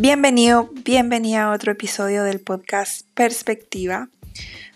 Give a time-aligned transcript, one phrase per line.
[0.00, 4.08] Bienvenido, bienvenida a otro episodio del podcast Perspectiva.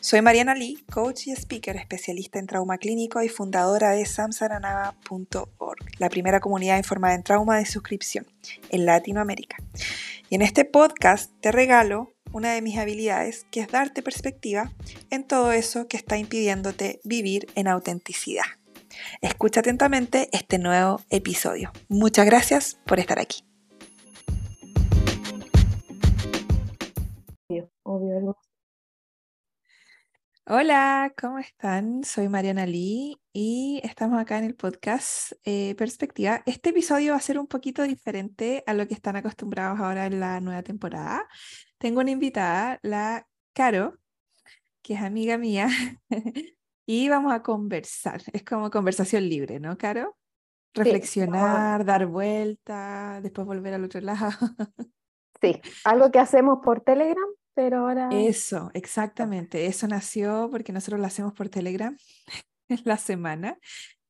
[0.01, 6.08] Soy Mariana Lee, coach y speaker especialista en trauma clínico y fundadora de samsaranava.org, la
[6.08, 8.27] primera comunidad informada en trauma de suscripción
[8.71, 9.58] en Latinoamérica.
[10.28, 14.73] Y en este podcast te regalo una de mis habilidades, que es darte perspectiva
[15.10, 18.46] en todo eso que está impidiéndote vivir en autenticidad.
[19.20, 21.70] Escucha atentamente este nuevo episodio.
[21.88, 23.45] Muchas gracias por estar aquí.
[27.82, 28.36] Obvio,
[30.45, 32.02] Hola, ¿cómo están?
[32.02, 36.42] Soy Mariana Lee y estamos acá en el podcast eh, Perspectiva.
[36.46, 40.18] Este episodio va a ser un poquito diferente a lo que están acostumbrados ahora en
[40.18, 41.28] la nueva temporada.
[41.78, 43.98] Tengo una invitada, la Caro,
[44.83, 45.69] que es amiga mía,
[46.86, 48.22] y vamos a conversar.
[48.33, 50.16] Es como conversación libre, ¿no, Caro?
[50.74, 54.30] Reflexionar, dar vuelta, después volver al otro lado.
[55.41, 58.08] Sí, algo que hacemos por Telegram, pero ahora...
[58.12, 59.67] Eso, exactamente.
[59.67, 61.97] Eso nació porque nosotros lo hacemos por Telegram
[62.69, 63.59] en la semana.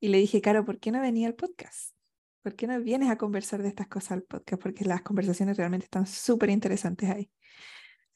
[0.00, 1.94] Y le dije, Caro, ¿por qué no venía al podcast?
[2.42, 4.60] ¿Por qué no vienes a conversar de estas cosas al podcast?
[4.60, 7.30] Porque las conversaciones realmente están súper interesantes ahí.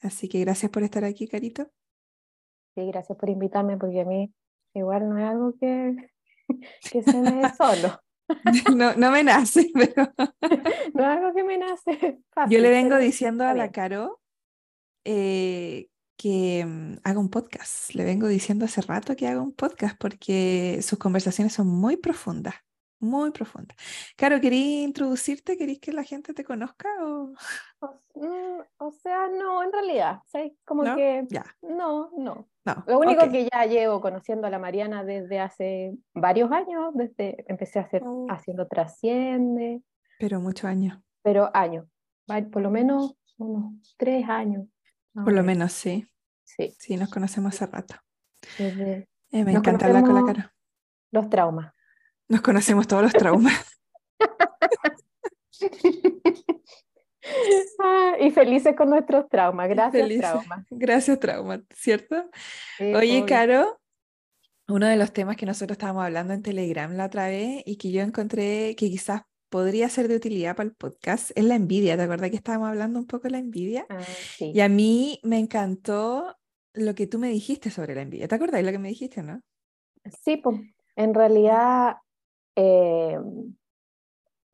[0.01, 1.71] Así que gracias por estar aquí, Carito.
[2.75, 4.33] Sí, gracias por invitarme, porque a mí
[4.73, 6.11] igual no es algo que,
[6.91, 7.99] que se me dé solo.
[8.75, 10.13] No, no me nace, pero...
[10.93, 12.19] No es algo que me nace.
[12.49, 14.19] Yo le vengo diciendo a la Caro
[15.09, 17.93] eh, que mm, haga un podcast.
[17.93, 22.55] Le vengo diciendo hace rato que haga un podcast porque sus conversaciones son muy profundas,
[22.99, 23.77] muy profundas.
[24.17, 25.57] Caro, ¿querías introducirte?
[25.57, 26.89] ¿Querías que la gente te conozca?
[27.05, 27.33] O,
[28.15, 30.19] mm, o, sea, no, en realidad,
[30.65, 31.45] como que ya.
[31.61, 32.49] no, no.
[32.65, 37.45] No, Lo único que ya llevo conociendo a la Mariana desde hace varios años, desde
[37.47, 38.27] empecé a hacer oh.
[38.29, 39.81] haciendo Trasciende.
[40.19, 40.99] Pero muchos años.
[41.21, 41.85] Pero años,
[42.51, 44.67] por lo menos unos tres años.
[45.23, 46.07] Por lo menos, sí.
[46.43, 46.75] Sí.
[46.79, 47.95] Sí, nos conocemos hace rato.
[48.59, 50.53] Eh, me encanta hablar con la cara.
[51.11, 51.73] Los traumas.
[52.27, 53.53] Nos conocemos todos los traumas.
[57.79, 59.69] Ah, y felices con nuestros traumas.
[59.69, 60.65] Gracias, trauma.
[60.69, 62.29] Gracias, trauma, ¿cierto?
[62.79, 63.79] Oye, Caro,
[64.67, 67.91] uno de los temas que nosotros estábamos hablando en Telegram la otra vez y que
[67.91, 71.97] yo encontré que quizás podría ser de utilidad para el podcast es la envidia.
[71.97, 73.85] ¿Te acuerdas que estábamos hablando un poco de la envidia?
[73.89, 74.01] Ah,
[74.39, 76.35] y a mí me encantó
[76.73, 78.27] lo que tú me dijiste sobre la envidia.
[78.27, 79.41] ¿Te acuerdas de lo que me dijiste, no?
[80.23, 80.59] Sí, pues
[80.95, 81.97] en realidad
[82.55, 83.19] eh,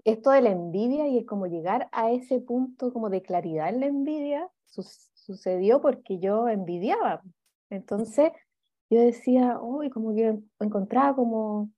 [0.03, 3.79] esto de la envidia y es como llegar a ese punto como de claridad en
[3.79, 7.21] la envidia sucedió porque yo envidiaba.
[7.69, 8.31] Entonces
[8.89, 11.71] yo decía, uy, como que encontraba como,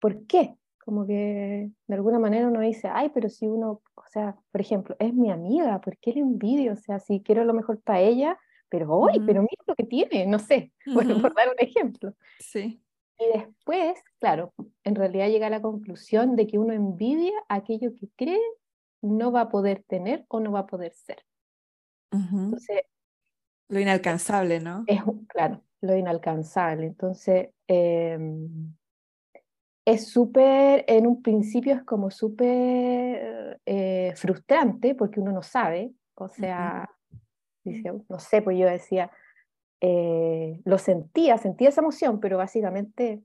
[0.00, 0.56] ¿por qué?
[0.86, 4.94] Como que de alguna manera uno dice, ay, pero si uno, o sea, por ejemplo,
[5.00, 6.74] es mi amiga, ¿por qué le envidio?
[6.74, 8.38] O sea, si quiero lo mejor para ella,
[8.68, 12.14] pero hoy, pero mira lo que tiene, no sé, bueno, por dar un ejemplo.
[12.38, 12.80] Sí.
[13.18, 14.54] Y después, claro,
[14.84, 18.40] en realidad llega a la conclusión de que uno envidia aquello que cree
[19.02, 21.18] no va a poder tener o no va a poder ser.
[22.12, 22.82] Entonces,
[23.68, 24.84] lo inalcanzable, ¿no?
[24.86, 26.86] Es, claro, lo inalcanzable.
[26.86, 28.16] Entonces, eh,
[29.86, 36.28] es súper, en un principio es como súper eh, frustrante porque uno no sabe, o
[36.28, 36.90] sea,
[38.08, 39.12] no sé, pues yo decía,
[39.80, 43.22] eh, lo sentía, sentía esa emoción, pero básicamente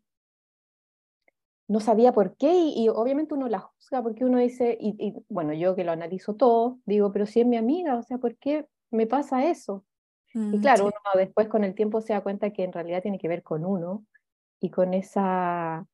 [1.68, 5.76] no sabía por qué y, obviamente uno la juzga porque uno dice, y, bueno, yo
[5.76, 9.08] que lo analizo todo, digo, pero si es mi amiga, o sea, ¿por qué me
[9.08, 9.84] pasa eso?
[10.34, 13.18] y mm, claro, uno después con el tiempo se da cuenta que en realidad tiene
[13.18, 14.06] que ver con uno
[14.60, 15.88] y con esa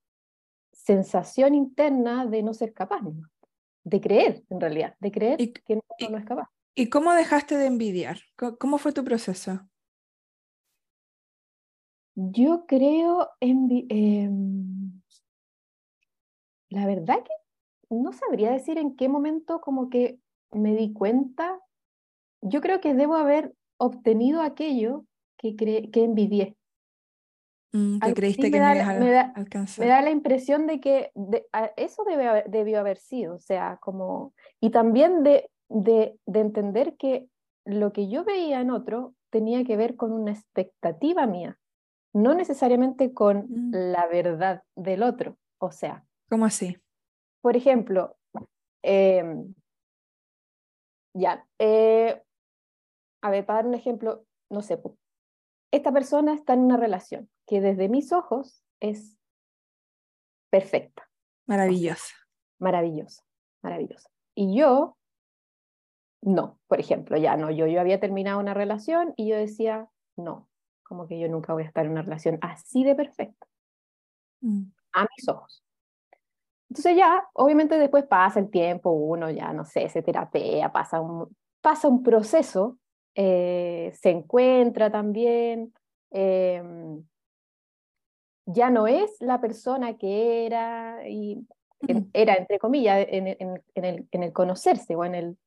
[0.88, 3.02] sensación interna de no ser capaz,
[3.84, 6.48] de creer en realidad, de creer que no, no, es capaz.
[6.76, 8.20] ¿Y cómo dejaste de envidiar?
[8.58, 9.68] ¿Cómo fue tu proceso?
[12.16, 13.86] Yo creo en...
[13.90, 15.02] Em,
[16.70, 17.34] la verdad que
[17.90, 20.20] no sabría decir en qué momento como que
[20.52, 21.60] me di cuenta.
[22.42, 25.06] Yo creo que debo haber obtenido aquello
[25.38, 26.57] que, que envidié.
[27.74, 29.34] Mm, que creíste que me, da, me, da,
[29.78, 31.12] me da la impresión de que
[31.76, 37.28] eso debe debió haber sido, o sea, como, y también de, de, de, entender que
[37.66, 41.60] lo que yo veía en otro tenía que ver con una expectativa mía,
[42.14, 43.72] no necesariamente con mm.
[43.74, 46.06] la verdad del otro, o sea.
[46.30, 46.78] ¿Cómo así?
[47.42, 48.16] Por ejemplo,
[48.82, 49.54] em,
[51.14, 52.22] ya, eh,
[53.22, 54.80] a ver, para dar un ejemplo, no sé,
[55.72, 59.18] esta persona está en una relación que desde mis ojos es
[60.50, 61.10] perfecta.
[61.48, 62.14] Maravillosa.
[62.60, 63.24] Maravillosa,
[63.62, 64.10] maravillosa.
[64.36, 64.98] Y yo
[66.22, 70.50] no, por ejemplo, ya no, yo, yo había terminado una relación y yo decía, no,
[70.84, 73.48] como que yo nunca voy a estar en una relación así de perfecta,
[74.42, 74.64] mm.
[74.94, 75.64] a mis ojos.
[76.70, 81.34] Entonces ya, obviamente después pasa el tiempo, uno ya, no sé, se terapea, pasa un,
[81.62, 82.78] pasa un proceso,
[83.16, 85.74] eh, se encuentra también,
[86.12, 87.04] em,
[88.48, 91.46] ya no es la persona que era, y
[92.14, 95.38] era entre comillas, en, en, el, en el, conocerse o en el,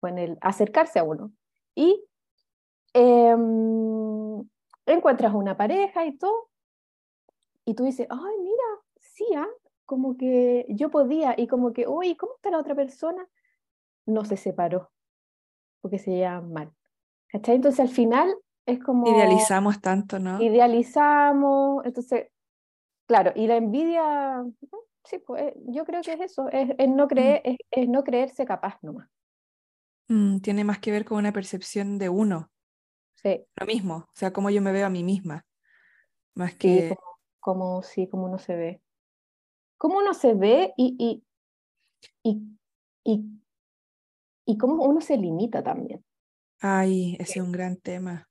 [0.00, 1.32] o en el acercarse a uno.
[1.74, 2.04] Y
[2.92, 4.46] em,
[4.86, 6.50] encuentras una pareja y todo,
[7.64, 8.64] y tú dices, ay, mira,
[8.96, 9.48] sí, ¿ah?
[9.86, 13.26] como que yo podía, y como que, uy, ¿cómo está la otra persona?
[14.04, 14.90] No se separó,
[15.80, 16.72] porque se llevan mal.
[17.28, 17.56] ¿Cachai?
[17.56, 18.34] Entonces al final
[18.66, 19.06] es como...
[19.06, 20.42] Idealizamos tanto, ¿no?
[20.42, 22.28] Idealizamos, entonces,
[23.08, 24.44] claro, y la envidia,
[25.04, 27.08] sí, pues yo creo que es eso, es, no, mm.
[27.08, 29.08] creer, es, no creerse capaz nomás.
[30.08, 32.50] Mm, tiene más que ver con una percepción de uno.
[33.16, 33.44] Sí.
[33.56, 35.44] Lo mismo, o sea, cómo yo me veo a mí misma.
[36.34, 36.94] Más que...
[37.40, 38.82] como, sí, como uno se ve.
[39.76, 41.24] Cómo uno se ve y, y,
[42.22, 42.58] y,
[43.04, 43.24] y,
[44.44, 46.04] y cómo uno se limita también.
[46.60, 48.28] Ay, ese es un gran tema.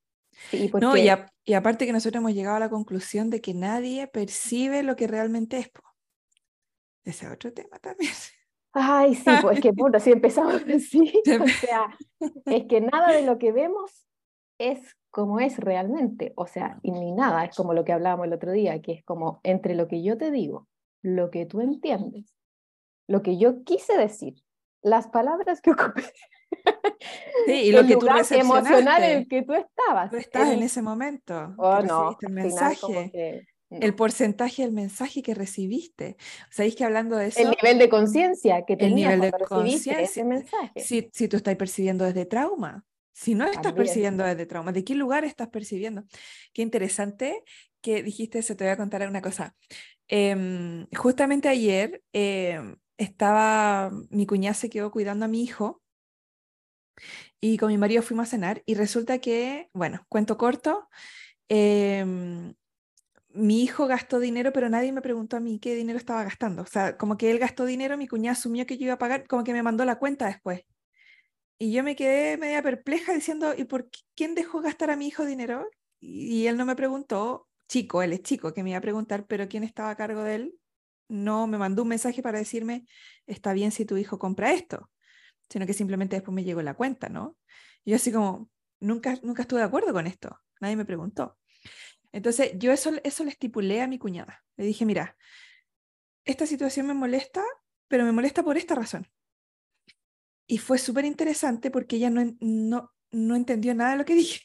[0.79, 1.09] No, y,
[1.47, 5.07] y, aparte que nosotros hemos llegado a la conclusión de que nadie percibe lo que
[5.07, 5.71] realmente es.
[7.05, 8.11] Ese es otro tema también.
[8.73, 9.71] Ay, sí, pues es que
[10.01, 11.97] si empezamos así, o sea,
[12.45, 14.07] es que nada de lo que vemos
[14.59, 18.33] es como es realmente, o sea, y ni nada, es como lo que hablábamos el
[18.33, 20.67] otro día, que es como entre lo que yo te digo,
[21.01, 22.35] lo que tú entiendes,
[23.07, 24.43] lo que yo quise decir,
[24.81, 26.03] las palabras que ocupé.
[27.45, 30.09] Sí, y lo que tú emocional en el que tú estabas.
[30.09, 31.53] Tú estás en ese momento.
[31.57, 33.47] Oh, no, el mensaje.
[33.69, 36.15] El porcentaje del mensaje que recibiste.
[36.49, 37.39] Sabéis que hablando de eso.
[37.41, 40.79] El nivel de conciencia que tenías el nivel de conciencia ese mensaje.
[40.79, 42.85] Si, si tú estás percibiendo desde trauma.
[43.13, 46.03] Si no estás percibiendo desde trauma, ¿de qué lugar estás percibiendo?
[46.53, 47.43] Qué interesante
[47.81, 49.55] que dijiste eso, te voy a contar una cosa.
[50.07, 55.81] Em, justamente ayer em, estaba, mi cuñada se quedó cuidando a mi hijo
[57.39, 60.89] y con mi marido fuimos a cenar y resulta que, bueno, cuento corto,
[61.49, 62.53] em,
[63.29, 66.63] mi hijo gastó dinero, pero nadie me preguntó a mí qué dinero estaba gastando.
[66.63, 69.27] O sea, como que él gastó dinero, mi cuñada asumió que yo iba a pagar,
[69.27, 70.61] como que me mandó la cuenta después.
[71.59, 75.25] Y yo me quedé media perpleja diciendo, ¿y por quién dejó gastar a mi hijo
[75.25, 75.67] dinero?
[75.99, 79.47] Y, él no me preguntó, chico, él es chico, que me iba a preguntar, pero
[79.47, 80.59] ¿quién estaba a cargo de él?
[81.09, 82.85] No me mandó un mensaje para decirme,
[83.25, 84.89] está bien si tu hijo compra esto,
[85.49, 87.37] sino que simplemente después me llegó la cuenta, ¿no?
[87.83, 88.49] Y yo así como,
[88.79, 91.37] nunca, nunca estuve de acuerdo con esto, nadie me preguntó.
[92.11, 94.43] Entonces yo eso, eso le estipulé a mi cuñada.
[94.55, 95.17] Le dije, mira,
[96.25, 97.43] esta situación me molesta,
[97.87, 99.07] pero me molesta por esta razón.
[100.47, 104.41] Y fue súper interesante porque ella no, no, no entendió nada de lo que dije.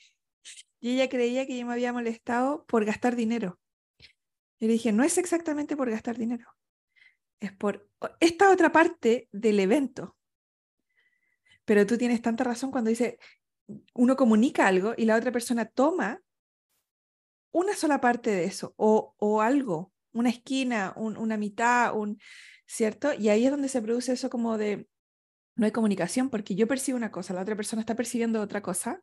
[0.80, 3.60] Y ella creía que yo me había molestado por gastar dinero.
[4.58, 6.46] Y le dije, no es exactamente por gastar dinero.
[7.40, 7.88] Es por
[8.20, 10.16] esta otra parte del evento.
[11.64, 13.18] Pero tú tienes tanta razón cuando dice,
[13.94, 16.20] uno comunica algo y la otra persona toma
[17.52, 22.18] una sola parte de eso o, o algo, una esquina, una mitad, un,
[22.66, 23.12] ¿cierto?
[23.12, 24.88] Y ahí es donde se produce eso como de,
[25.56, 29.02] no hay comunicación porque yo percibo una cosa, la otra persona está percibiendo otra cosa.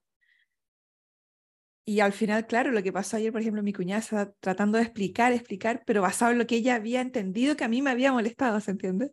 [1.85, 4.83] Y al final, claro, lo que pasó ayer, por ejemplo, mi cuñada está tratando de
[4.83, 8.11] explicar, explicar, pero basado en lo que ella había entendido que a mí me había
[8.11, 9.11] molestado, ¿se entiende?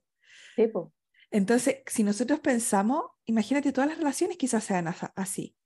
[0.57, 0.71] Sí,
[1.31, 5.57] Entonces, si nosotros pensamos, imagínate, todas las relaciones quizás sean así.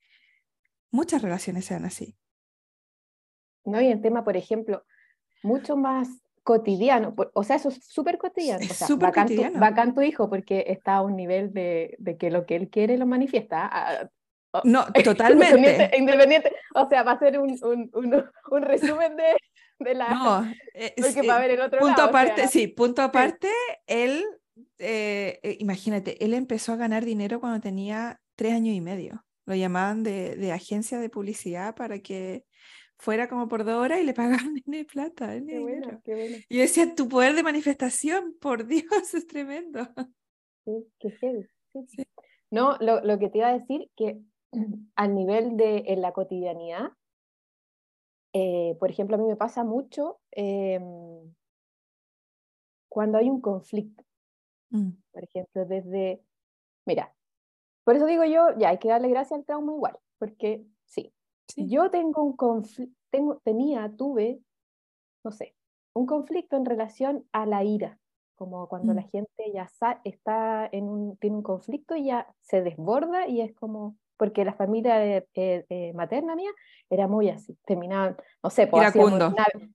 [0.90, 2.16] Muchas relaciones sean así.
[3.64, 4.84] No, y el tema, por ejemplo,
[5.42, 6.08] mucho más
[6.42, 8.60] cotidiano, o sea, eso es súper cotidiano.
[8.60, 12.30] Es o bacán, Tu, bacán, tu, hijo porque está a un nivel de, de, que
[12.30, 13.68] lo que él quiere lo manifiesta.
[13.70, 14.10] Ah,
[14.52, 15.90] ah, no, totalmente.
[15.96, 19.36] Independiente, o sea, va a ser un, un, un, resumen de,
[19.78, 20.08] de, la...
[20.08, 20.54] No,
[20.96, 23.50] porque va a haber el otro punto aparte, sí, punto aparte,
[23.86, 24.24] él,
[24.78, 29.24] eh, eh, imagínate, él empezó a ganar dinero cuando tenía tres años y medio.
[29.46, 32.44] Lo llamaban de, de agencia de publicidad para que
[33.00, 35.40] fuera como por dos horas y le pagaban en plata.
[35.46, 36.36] qué bueno, qué bueno.
[36.48, 39.88] Y yo decía, tu poder de manifestación, por Dios, es tremendo.
[40.64, 41.46] Sí, qué heavy.
[42.50, 44.20] No, lo, lo, que te iba a decir, que
[44.96, 46.90] al nivel de en la cotidianidad,
[48.32, 51.34] eh, por ejemplo, a mí me pasa mucho em,
[52.88, 54.04] cuando hay un conflicto.
[54.70, 54.90] Mm.
[55.12, 56.22] Por ejemplo, desde,
[56.86, 57.14] mira,
[57.84, 61.12] por eso digo yo, ya hay que darle gracias al trauma igual, porque sí,
[61.56, 64.40] yo tengo un conflicto, tengo, tenía, tuve,
[65.24, 65.54] no sé,
[65.94, 67.98] un conflicto en relación a la ira
[68.40, 69.10] como cuando la Mm.
[69.10, 69.68] gente ya
[70.04, 74.54] está en un, tiene un conflicto y ya se desborda y es como, porque la
[74.54, 76.50] familia eh, eh, materna mía
[76.88, 78.94] era muy así, terminaban, no sé, pues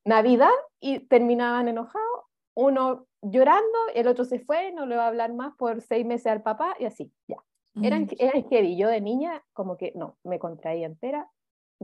[0.03, 0.49] Navidad
[0.79, 2.23] y terminaban enojados,
[2.55, 6.27] uno llorando, el otro se fue, no le va a hablar más por seis meses
[6.27, 7.37] al papá y así, ya.
[7.81, 8.09] Eran, Mm.
[8.19, 11.29] eran heavy, yo de niña como que no, me contraía entera,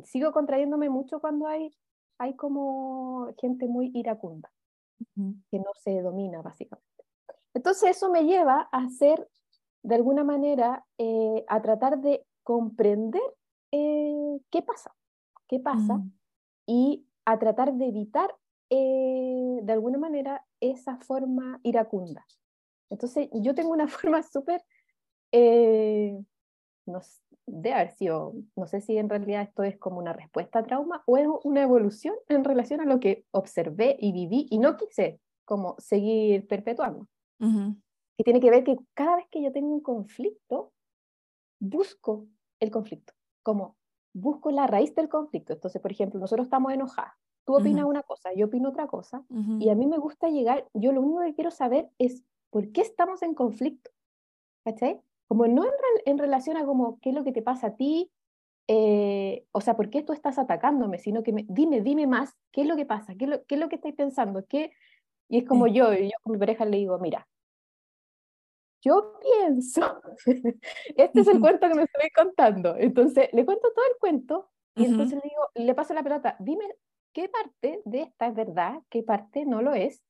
[0.03, 1.69] sigo contrayéndome mucho cuando hay,
[2.17, 4.49] hay como gente muy iracunda
[5.17, 5.35] Ujú.
[5.51, 6.87] que no se domina básicamente.
[7.53, 9.27] Entonces eso me lleva a hacer,
[9.83, 13.21] de alguna manera, eh, a tratar de comprender
[13.73, 14.95] eh, qué pasa,
[15.47, 16.11] qué pasa, Mm.
[16.67, 18.33] y a tratar de evitar,
[18.71, 22.25] eh, de alguna manera, esa forma iracunda.
[22.89, 24.63] Entonces yo tengo una forma súper,
[25.31, 26.17] eh,
[26.85, 27.01] no
[27.45, 31.03] debe haber sido, no sé si en realidad esto es como una respuesta a trauma
[31.05, 35.19] o es una evolución en relación a lo que observé y viví y no quise
[35.43, 37.07] como seguir perpetuando.
[37.39, 37.75] Ujú.
[38.17, 40.71] Que tiene que ver que cada vez que yo tengo un conflicto,
[41.59, 42.27] busco
[42.61, 43.13] el conflicto,
[43.43, 43.75] como
[44.13, 45.53] busco la raíz del conflicto.
[45.53, 47.13] Entonces, por ejemplo, nosotros estamos enojados,
[47.45, 47.89] tú opinas Ujú.
[47.89, 49.57] una cosa, yo opino otra cosa, Ujú.
[49.59, 52.81] y a mí me gusta llegar, yo lo único que quiero saber es por qué
[52.81, 53.91] estamos en conflicto.
[54.63, 55.01] ¿Cachai?
[55.27, 55.71] Como no en,
[56.05, 58.11] en relación a como qué es lo que te pasa a ti,
[58.67, 62.61] eh, o sea, por qué tú estás atacándome, sino que me, dime, dime más, qué
[62.61, 64.71] es lo que pasa, qué es lo, qué es lo que estáis pensando, qué...
[65.29, 65.73] Y es como Sí.
[65.73, 67.27] yo, y yo con mi pareja le digo, mira,
[68.83, 70.01] yo pienso,
[70.95, 74.81] este es el cuento que me estoy contando, entonces le cuento todo el cuento y
[74.81, 74.91] Ujú.
[74.91, 76.65] entonces le digo, le paso la pelota, dime
[77.13, 80.01] qué parte de esta es verdad, qué parte no lo es,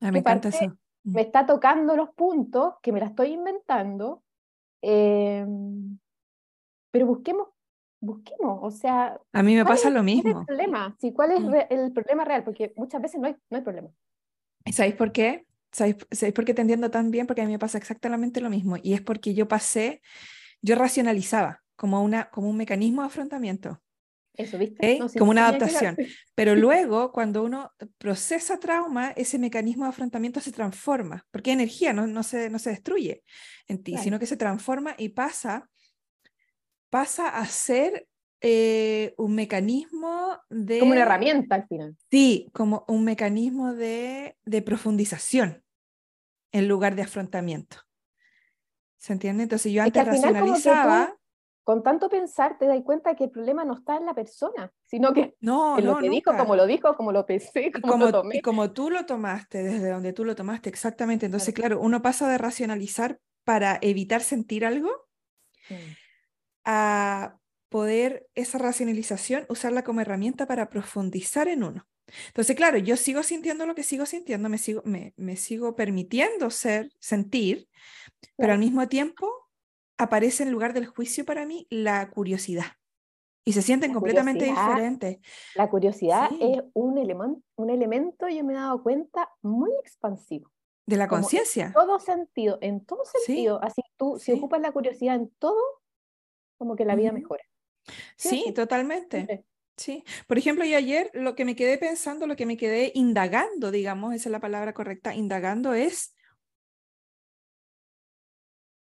[0.00, 0.76] Ay, me ¿qué encanta parte eso.
[1.04, 1.14] Mm.
[1.14, 4.22] me está tocando los puntos, que me la estoy inventando,
[4.82, 5.98] em,
[6.90, 7.48] pero busquemos,
[8.00, 10.46] busquemos, o sea, A mí me ¿cuál pasa es, lo cuál es el mismo.
[10.46, 10.96] problema?
[11.00, 11.46] Sí, ¿cuál es Mm.
[11.46, 12.44] re- el problema real?
[12.44, 13.90] Porque muchas veces no hay, no hay problema.
[14.64, 15.46] ¿Y ¿Sabéis por qué?
[15.72, 17.26] ¿Sabéis, sabéis por qué te entiendo tan bien?
[17.26, 18.76] Porque a mí me pasa exactamente lo mismo.
[18.82, 20.02] Y es porque yo pasé,
[20.62, 23.82] yo racionalizaba como, una, como un mecanismo de afrontamiento,
[24.40, 24.94] Eso, ¿viste?
[24.94, 25.00] ¿ok?
[25.00, 25.96] No, sí, como una que adaptación.
[26.34, 31.92] Pero luego, cuando uno procesa trauma, ese mecanismo de afrontamiento se transforma, porque es energía,
[31.92, 33.22] no, no, se, no se destruye
[33.68, 34.04] en ti, Claro.
[34.04, 35.68] sino que se transforma y pasa,
[36.90, 38.06] pasa a ser
[38.40, 40.78] eh, un mecanismo de...
[40.78, 41.96] Como una herramienta al final.
[42.10, 45.62] Sí, como un mecanismo de, de profundización
[46.52, 47.76] en lugar de afrontamiento.
[48.98, 49.44] ¿Se entiende?
[49.44, 51.16] Entonces yo Es antes como que racionalizaba,
[51.64, 55.12] Con tanto pensar te das cuenta que el problema no está en la persona, sino
[55.12, 56.36] que no, en lo no, que dijo, nunca.
[56.36, 58.32] como lo dijo, como lo pensé, como como, lo tomé.
[58.32, 61.26] y como tú lo tomaste, desde donde tú lo tomaste, exactamente.
[61.26, 64.90] Entonces, claro, uno pasa de racionalizar para evitar sentir algo
[65.70, 65.96] Mm.
[66.64, 67.38] a
[67.68, 71.86] poder esa racionalización usarla como herramienta para profundizar en uno.
[72.28, 76.50] Entonces, claro, yo sigo sintiendo lo que sigo sintiendo, me sigo, me, me sigo permitiendo
[76.50, 77.68] ser, sentir,
[78.38, 78.60] pero al Claro.
[78.60, 79.39] mismo tiempo
[80.02, 82.66] aparece en lugar del juicio para mí la curiosidad.
[83.44, 85.18] Y se sienten La completamente diferentes.
[85.54, 86.38] La curiosidad Sí.
[86.40, 90.50] es un, elemen- un elemento, yo me he dado cuenta, muy expansivo.
[90.86, 91.72] De la Como en conciencia.
[91.72, 93.62] todo sentido, en todo Sí, sentido.
[93.62, 94.38] Así tú, si sí.
[94.38, 95.56] ocupas la curiosidad en todo,
[96.58, 97.18] como que la vida Ujú.
[97.20, 97.44] mejora.
[98.16, 99.44] Sí, Sí, sí, totalmente.
[99.76, 100.04] Sí.
[100.26, 104.14] Por ejemplo, yo ayer lo que me quedé pensando, lo que me quedé indagando, digamos,
[104.14, 106.14] esa es la palabra correcta, indagando es,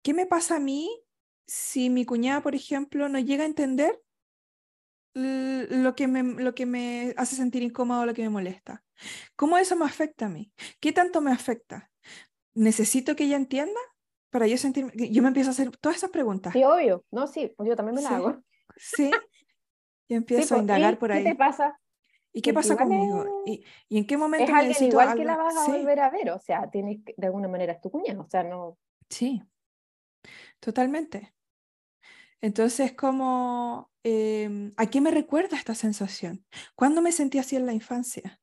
[0.08, 1.04] ¿qué me pasa a mí
[1.48, 4.02] si mi cuñada, por ejemplo, no llega a entender
[5.14, 8.86] lo que me, lo que me hace sentir incómodo, lo que me molesta?
[9.36, 10.54] ¿Cómo eso me afecta a mí?
[10.80, 11.92] ¿Qué tanto me afecta?
[12.54, 13.82] ¿Necesito que ella entienda
[14.30, 14.94] para yo sentirme?
[14.96, 16.54] Yo me empiezo a hacer todas esas preguntas.
[16.54, 17.04] Sí, obvio.
[17.12, 18.16] No, sí, pues yo también me la Sí.
[18.16, 18.44] hago.
[18.78, 19.12] Sí.
[20.10, 21.36] Yo Sí, empiezo a pues, indagar ¿y por qué te ahí.
[21.36, 21.82] pasa?
[22.32, 23.26] ¿Y qué Porque pasa conmigo?
[23.26, 25.44] es- ¿Y, y en qué Es momento alguien necesito igual que la algo?
[25.44, 28.22] vas a Sí, volver a ver, o sea, tienes de alguna manera es tu cuñado,
[28.22, 28.78] o sea, no.
[29.10, 29.42] sí,
[30.60, 31.34] totalmente.
[32.41, 36.46] Entonces, como, em, ¿a qué me recuerda esta sensación?
[36.75, 38.39] ¿Cuándo me sentí así en la infancia?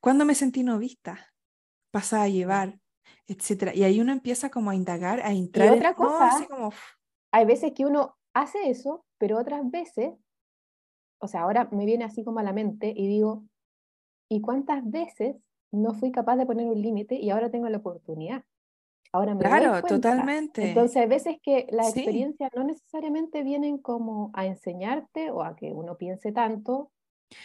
[0.00, 1.34] ¿Cuándo me sentí no vista?
[1.92, 2.80] Pasada a llevar,
[3.26, 3.74] etcétera.
[3.74, 6.80] Y ahí uno empieza como a indagar, a entrar otra cosa, como, uf,
[7.32, 10.12] Hay veces que uno hace eso, pero otras veces,
[11.20, 13.44] o sea, ahora me viene así como a la mente y digo,
[14.30, 15.36] ¿y cuántas veces
[15.72, 18.44] no fui capaz de poner un límite y ahora tengo la oportunidad?
[19.12, 19.88] Ahora me doy claro, cuenta.
[19.88, 20.68] totalmente.
[20.68, 22.00] Entonces, hay veces que las Sí.
[22.00, 26.90] experiencias no necesariamente vienen como a enseñarte o a que uno piense tanto,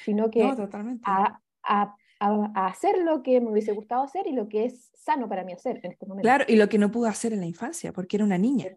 [0.04, 1.04] sino que No, totalmente.
[1.06, 5.28] a, a- a- hacer lo que me hubiese gustado hacer y lo que es sano
[5.28, 6.24] para mí hacer en este momento.
[6.26, 8.70] Claro, y lo que no pude hacer en la infancia, porque era una niña y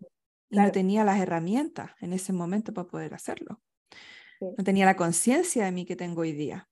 [0.57, 0.73] no Claro.
[0.73, 3.61] tenía las herramientas en ese momento para poder hacerlo.
[4.39, 4.47] Sí.
[4.57, 6.69] No tenía la conciencia de mí que tengo hoy día.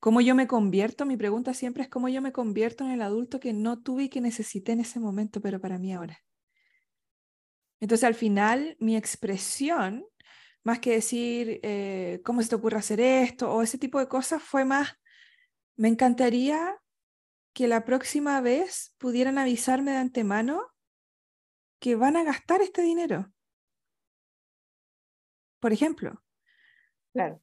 [0.00, 1.06] ¿Cómo yo me convierto?
[1.06, 4.08] Mi pregunta siempre es cómo yo me convierto en el adulto que no tuve y
[4.08, 6.18] que necesité en ese momento, pero para mí ahora.
[7.80, 10.06] Entonces, al final, mi expresión,
[10.62, 13.52] más que decir, eh, ¿cómo se te ocurre hacer esto?
[13.52, 14.96] o ese tipo de cosas, fue más,
[15.76, 16.80] me encantaría
[17.52, 20.62] que la próxima vez pudieran avisarme de antemano
[21.78, 23.32] que van a gastar este dinero.
[25.60, 26.22] Por ejemplo.
[27.12, 27.40] Claro.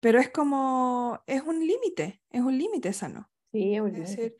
[0.00, 3.28] Pero es como, es un límite, es un límite sano.
[3.52, 4.10] Sí, es un Es límite.
[4.22, 4.36] decir,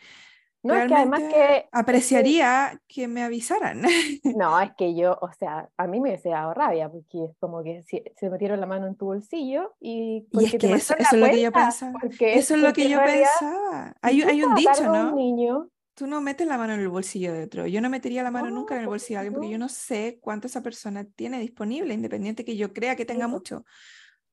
[0.62, 1.27] No, es que además que...
[1.27, 3.83] es que- Apreciaría que me avisaran.
[4.37, 7.62] No, es que yo, o sea, a mí me hubiese dado rabia, porque es como
[7.65, 10.27] que si- se metieron la mano en tu bolsillo y...
[10.31, 11.93] Y es te que eso, eso es lo que yo pensaba.
[12.00, 13.97] porque- Eso es lo que yo realidad, pensaba.
[14.03, 15.15] Hay, hay un dicho, de un ¿no?
[15.15, 17.67] niño, Tú no metes la mano en el bolsillo de otro.
[17.67, 19.53] Yo no metería la mano nunca en el No, bolsillo de alguien porque no.
[19.55, 23.65] yo no sé cuánto esa persona tiene disponible, independiente que yo crea que tenga mucho.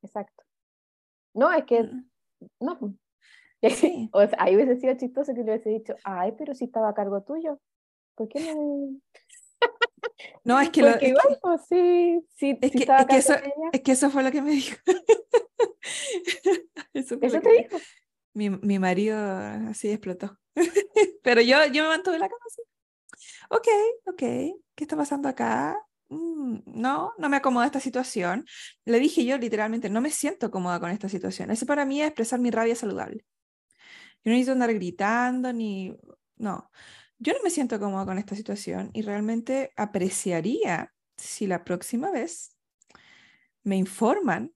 [0.03, 0.43] exacto.
[1.35, 2.05] No, es que, Mm,
[2.59, 2.79] no.
[3.61, 4.09] Sí.
[4.13, 6.93] O sea, ahí hubiese sido chistoso que le hubiese dicho, ay, pero si estaba a
[6.93, 7.59] cargo tuyo,
[8.15, 8.99] ¿por qué no?
[10.43, 13.15] No, es que, lo, Porque igual, pues sí, sí, es sí que- es que cargo
[13.15, 13.33] eso,
[13.71, 14.77] es que eso fue lo que me dijo.
[16.93, 17.77] Eso ¿Eso te dijo?
[18.33, 19.17] Mi, mi marido
[19.69, 20.37] así explotó.
[21.23, 22.61] Pero yo, yo me mantuve la cama así.
[23.49, 23.67] Ok,
[24.05, 24.17] ok,
[24.75, 25.77] ¿qué está pasando acá?
[26.09, 28.45] Mm, no, no me acomoda esta situación.
[28.85, 31.51] Le dije yo literalmente, no me siento cómoda con esta situación.
[31.51, 33.25] Ese para mí es expresar mi rabia saludable.
[34.23, 35.95] Yo no necesito andar gritando ni...
[36.37, 36.69] No,
[37.17, 42.57] yo no me siento cómoda con esta situación y realmente apreciaría si la próxima vez
[43.63, 44.53] me informan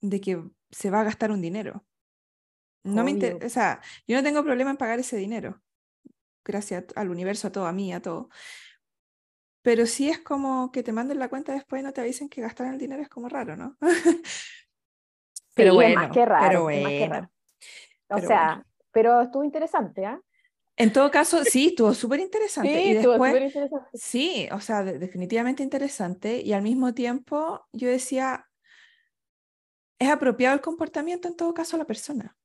[0.00, 1.86] de que se va a gastar un dinero.
[2.84, 5.62] No me inter- o sea, yo no tengo problema en pagar ese dinero.
[6.44, 8.28] Gracias al universo, a todo, a mí, a todo.
[9.68, 12.40] Pero si es como que te manden la cuenta después y no te avisen que
[12.40, 13.76] gastaron el dinero, es como raro, ¿no?
[15.54, 17.14] Sí, es más que raro, pero es más que bueno.
[17.14, 17.30] raro.
[18.08, 18.64] O pero sea, bueno.
[18.92, 20.18] pero estuvo interesante, ¿ah?
[20.78, 22.72] En todo caso, sí, estuvo súper interesante.
[22.72, 23.90] Sí, y estuvo después, interesante.
[23.92, 26.40] sí, o sea, de- definitivamente interesante.
[26.40, 28.48] Y al mismo tiempo, yo decía,
[29.98, 32.38] es apropiado el comportamiento en todo caso a la persona.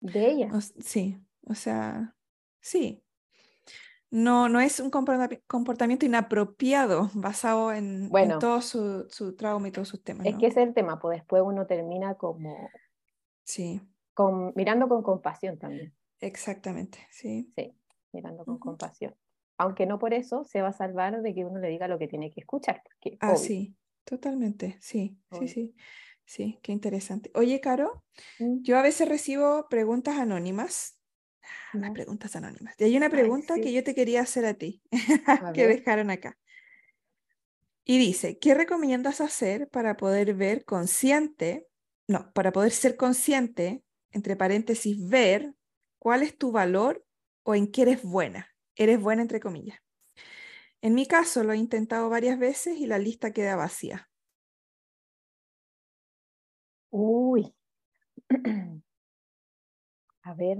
[0.00, 0.50] De ella.
[0.52, 2.16] O sí, o sea,
[2.60, 3.04] sí.
[4.10, 8.38] No, no es un comporta- comportamiento inapropiado basado en, en Bueno.
[8.38, 10.38] todo su, su trauma y todos sus temas, Es ¿no?
[10.38, 12.70] que ese es el tema, pues después uno termina como
[13.44, 13.80] Sí,
[14.14, 15.92] con, mirando con compasión también.
[16.20, 17.54] exactamente, sí.
[17.56, 17.76] Sí,
[18.12, 18.58] mirando con Ujú.
[18.58, 19.14] compasión.
[19.56, 22.08] Aunque no por eso se va a salvar de que uno le diga lo que
[22.08, 23.52] tiene que escuchar, porque Ah, obvio.
[23.52, 25.48] sí, totalmente, sí, sí, Obvio.
[25.48, 25.76] sí,
[26.24, 27.30] sí, qué interesante.
[27.34, 28.04] Oye, Caro,
[28.40, 30.99] Mm, yo a veces recibo preguntas anónimas,
[31.72, 32.74] Las preguntas anónimas.
[32.78, 34.82] Y hay una Ay, pregunta que yo te quería hacer a ti,
[35.40, 35.76] A que ver.
[35.76, 36.38] dejaron acá.
[37.84, 41.66] Y dice, ¿qué recomiendas hacer para poder ver consciente,
[42.08, 45.54] no, para poder ser consciente, entre paréntesis, ver
[45.98, 47.04] cuál es tu valor
[47.42, 48.48] o en qué eres buena?
[48.76, 49.78] Eres buena, entre comillas.
[50.82, 54.10] En mi caso lo he intentado varias veces y la lista queda vacía.
[56.92, 57.52] Uy.
[60.22, 60.58] A ver,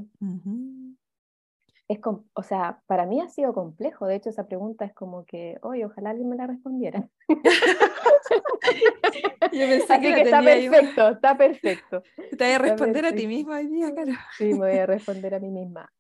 [1.89, 1.99] es
[2.35, 4.07] o sea, para mí ha sido complejo.
[4.07, 7.09] De hecho, esa pregunta es como que, oye, ojalá alguien me la respondiera.
[9.53, 12.03] Yo pensé Así que, que está tenía ahí, perfecto, está perfecto.
[12.39, 13.37] Te voy a responder a ti perfecto.
[13.37, 14.13] misma hoy día, Caro.
[14.39, 15.93] Sí, me voy a responder a mí misma.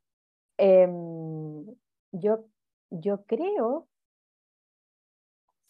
[0.58, 1.66] Em,
[2.12, 2.44] yo,
[2.90, 3.88] yo creo,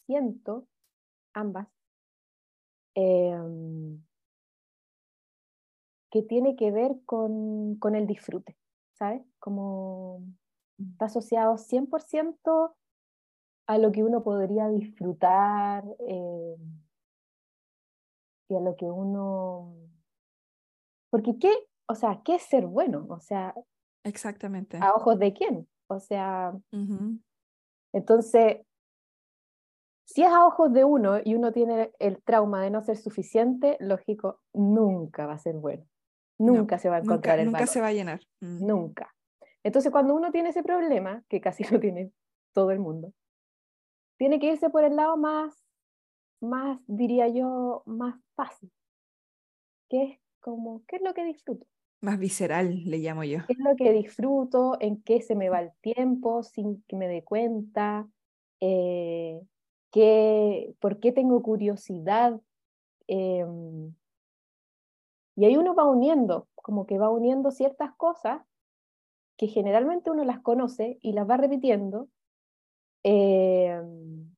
[0.07, 0.67] siento,
[1.33, 1.69] ambas,
[2.95, 4.03] em,
[6.11, 8.57] que tiene que ver con, con el disfrute,
[8.95, 9.23] ¿sabes?
[9.39, 10.23] Como
[10.79, 12.75] está asociado 100%
[13.67, 16.57] a lo que uno podría disfrutar eh,
[18.49, 19.75] y a lo que uno...
[21.11, 21.53] Porque ¿qué?
[21.87, 23.07] O sea, ¿qué es ser bueno?
[23.09, 23.55] O sea,
[24.05, 24.79] Exactamente.
[24.81, 25.69] ¿a ojos de quién?
[25.89, 26.53] O sea,
[27.93, 28.59] entonces,
[30.05, 33.77] si es a ojos de uno y uno tiene el trauma de no ser suficiente,
[33.81, 35.85] lógico, nunca va a ser bueno.
[36.41, 37.69] No, Nunca se va a nunca, encontrar el nunca valor.
[37.69, 38.21] se va a llenar.
[38.41, 38.67] Mm.
[38.67, 39.15] Nunca.
[39.63, 42.13] Entonces, cuando uno tiene ese problema, que casi lo tiene
[42.53, 43.13] todo el mundo,
[44.19, 45.67] tiene que irse por el lado más,
[46.41, 48.71] más, diría yo, más fácil,
[49.89, 51.67] que es como, ¿qué es lo que disfruto?
[52.03, 53.41] Más visceral, le llamo yo.
[53.47, 54.77] ¿Qué es lo que disfruto?
[54.81, 58.09] ¿En qué se me va el tiempo sin que me dé cuenta?
[58.61, 59.41] Eh,
[59.91, 62.41] ¿qué- ¿Por qué tengo curiosidad?
[63.07, 63.95] Em,
[65.41, 68.43] y ahí uno va uniendo, como que va uniendo ciertas cosas
[69.39, 72.11] que generalmente uno las conoce y las va repitiendo.
[73.03, 74.31] em,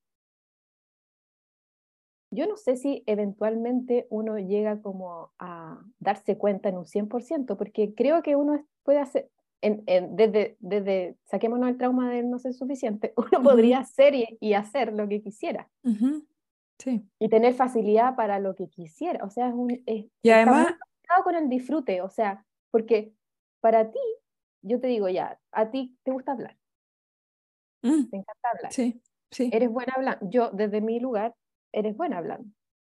[2.31, 7.95] yo no sé si eventualmente uno llega como a darse cuenta en un 100%, porque
[7.97, 9.29] creo que uno puede hacer,
[9.61, 9.85] en,
[10.15, 15.09] desde, desde, saquémonos el trauma de no ser suficiente, uno podría hacer y, hacer lo
[15.09, 15.69] que quisiera.
[16.79, 17.05] Sí.
[17.19, 19.25] Y tener facilidad para lo que quisiera.
[19.25, 19.83] O sea, es un...
[19.85, 20.77] y además...
[21.25, 23.13] con el disfrute, o sea, porque
[23.61, 24.01] para ti,
[24.63, 26.57] yo te digo ya, a ti te gusta hablar.
[27.83, 28.11] Mm.
[28.11, 28.73] Te encanta hablar.
[28.73, 29.51] Sí, sí.
[29.53, 30.29] Eres buena hablando.
[30.31, 31.35] Yo, desde mi lugar,
[31.73, 32.49] eres buena hablando.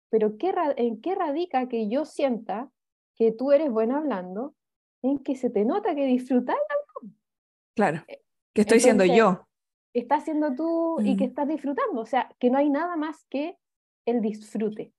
[0.10, 2.72] Pero ¿qué, ¿en qué radica que yo sienta
[3.16, 4.56] que tú eres buena hablando?
[5.04, 7.18] En que se te nota que disfrutas hablando.
[7.76, 9.48] Claro, eh, que estoy siendo yo.
[9.94, 11.30] Estás siendo tú y que mm.
[11.30, 12.02] estás disfrutando.
[12.02, 13.58] O sea, que no hay nada más que
[14.06, 14.94] el disfrute.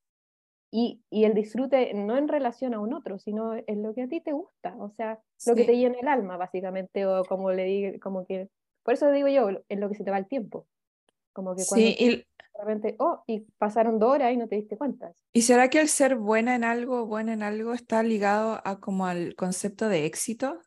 [0.71, 4.09] Y, y, el disfrute no en relación a un otro, sino en lo que a
[4.09, 7.65] ti te gusta, o sea, lo que te llena el alma, básicamente, o como le
[7.65, 8.51] digo, como que,
[8.83, 10.67] por eso digo yo, en lo que se te va el tiempo.
[11.33, 12.25] Como que cuando sí,
[12.59, 15.13] repente, oh, y pasaron dos horas y no te diste cuenta.
[15.33, 19.07] ¿Y será que el ser buena en algo, buena en algo, está ligado a como
[19.07, 20.61] al concepto de éxito?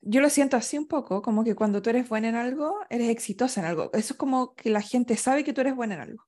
[0.00, 3.08] Yo lo siento así un poco, como que cuando tú eres buena en algo, eres
[3.08, 3.90] exitosa en algo.
[3.92, 6.24] Eso es como que la gente sabe que tú eres buena en algo.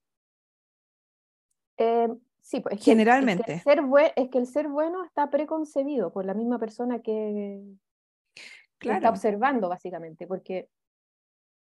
[1.77, 2.09] Eh,
[2.49, 3.53] sí, pues generalmente.
[3.53, 3.83] es, que ser
[4.17, 7.63] es que el ser bueno está preconcebido por la misma persona que,
[8.79, 10.69] que está observando, básicamente, porque,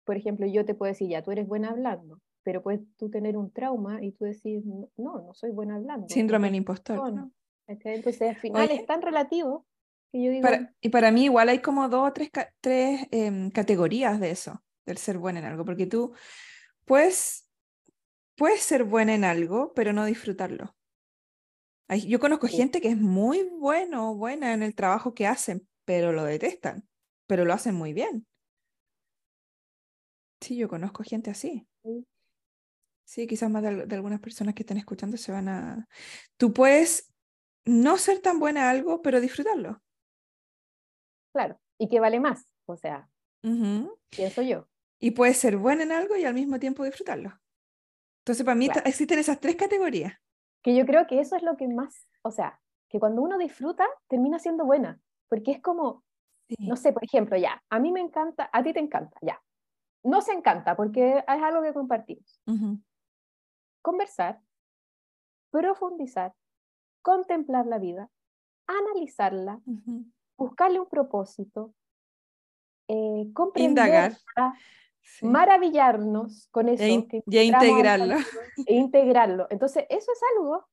[0.05, 3.37] por ejemplo, yo te puedo decir, ya, tú eres buena hablando, pero puedes tú tener
[3.37, 6.09] un trauma y tú decir, no, no soy buena hablando.
[6.09, 7.12] Síndrome del impostor.
[7.12, 7.31] ¿no?
[7.68, 9.64] Entonces, al final es tan relativo
[10.11, 10.49] que yo digo...
[10.81, 14.99] y para mí igual hay como dos o tres, tres em, categorías de eso, del
[14.99, 16.12] ser buena en algo, porque tú
[16.85, 17.49] puedes,
[18.37, 20.75] puedes ser buena en algo, pero no disfrutarlo.
[22.07, 26.12] Yo conozco gente que es muy bueno o buena en el trabajo que hacen, pero
[26.12, 26.88] lo detestan,
[27.27, 28.27] pero lo hacen muy bien.
[30.40, 31.66] Sí, yo conozco gente así.
[33.05, 35.88] Sí, quizás más de, algunas personas que están escuchando se van a...
[36.38, 37.12] Tú puedes
[37.66, 39.83] no ser tan buena algo, pero disfrutarlo.
[41.33, 43.09] Claro, y que vale más, o sea,
[44.11, 44.68] pienso yo.
[44.99, 47.41] Y puedes ser buena en algo y al mismo tiempo disfrutarlo.
[48.22, 50.14] Entonces, para mí existen esas tres categorías.
[50.62, 53.85] Que yo creo que eso es lo que más, o sea, que cuando uno disfruta,
[54.06, 56.04] termina siendo buena, porque es como,
[56.58, 59.42] no sé, por ejemplo, ya, a mí me encanta, a ti te encanta, ya.
[60.04, 62.40] Nos encanta porque es algo que compartimos.
[63.82, 64.40] Conversar,
[65.50, 66.32] profundizar,
[67.02, 68.08] contemplar la vida,
[68.68, 69.61] analizarla,
[70.37, 71.74] buscarle un propósito,
[72.87, 73.32] eh,
[75.22, 76.84] maravillarnos con eso.
[76.84, 76.88] E
[77.26, 78.16] y integrarlo.
[78.66, 79.46] E integrarlo.
[79.50, 80.66] Entonces, eso es algo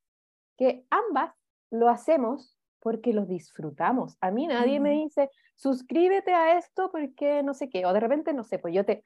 [0.58, 1.34] que ambas
[1.72, 4.18] lo hacemos porque lo disfrutamos.
[4.22, 8.34] A mí nadie me dice, suscríbete a esto porque no sé qué, o de repente,
[8.34, 9.04] no sé, pues yo te,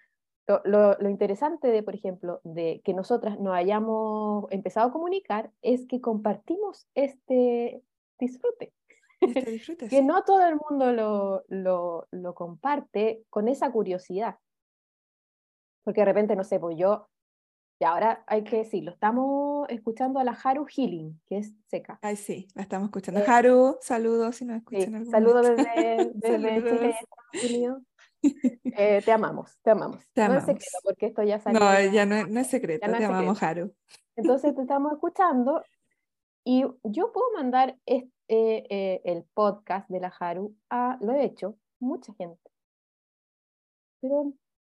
[0.65, 6.01] lo, interesante de, por ejemplo, de que nosotras nos hayamos empezado a comunicar es que
[6.01, 7.81] compartimos este
[8.19, 8.73] disfrute.
[9.21, 14.37] Este que no todo el mundo lo, lo, lo, comparte con esa curiosidad.
[15.83, 17.07] Porque de repente, no sé, pues yo,
[17.79, 21.99] y ahora hay que decirlo, estamos escuchando a la Haru Healing, que es seca.
[22.01, 23.19] Ay, sí, la estamos escuchando.
[23.19, 25.05] Eh, Haru, saludos si nos escuchan.
[25.05, 27.81] saludos desde, desde Chile, Estados Unidos.
[28.75, 29.97] Eh, te amamos, te amamos.
[30.15, 31.59] no es secreto, porque esto ya salió.
[31.59, 33.75] No, ya no, es secreto, te amamos, Haru.
[34.15, 35.61] Entonces te estamos escuchando
[36.45, 41.57] y yo puedo mandar este, eh, el podcast de la Haru a, lo he hecho,
[41.79, 42.49] mucha gente.
[43.99, 44.33] Pero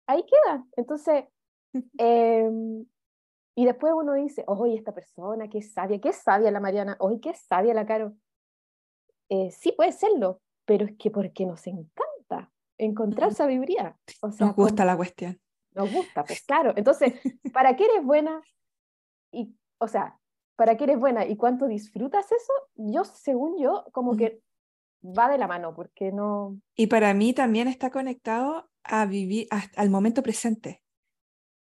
[0.07, 0.65] ahí queda.
[0.75, 1.25] Entonces,
[1.97, 2.85] em,
[3.55, 7.33] y después uno dice, oye, esta persona, qué sabia, qué sabia la Mariana, oye, qué
[7.33, 8.13] sabia la Caro.
[9.29, 13.97] Eh, sí, puede serlo, pero es que porque nos encanta encontrar sabiduría.
[14.21, 15.39] O sea, nos gusta la cuestión.
[15.73, 16.73] Nos gusta, pues claro.
[16.75, 17.13] Entonces,
[17.53, 18.41] ¿para qué eres buena?
[19.31, 20.19] Y, o sea,
[20.55, 22.53] ¿para qué eres buena y cuánto disfrutas eso?
[22.75, 24.41] Yo, según yo, como que
[25.01, 26.59] va de la mano, porque no...
[26.75, 30.83] Y para mí también está conectado a vivir al momento presente,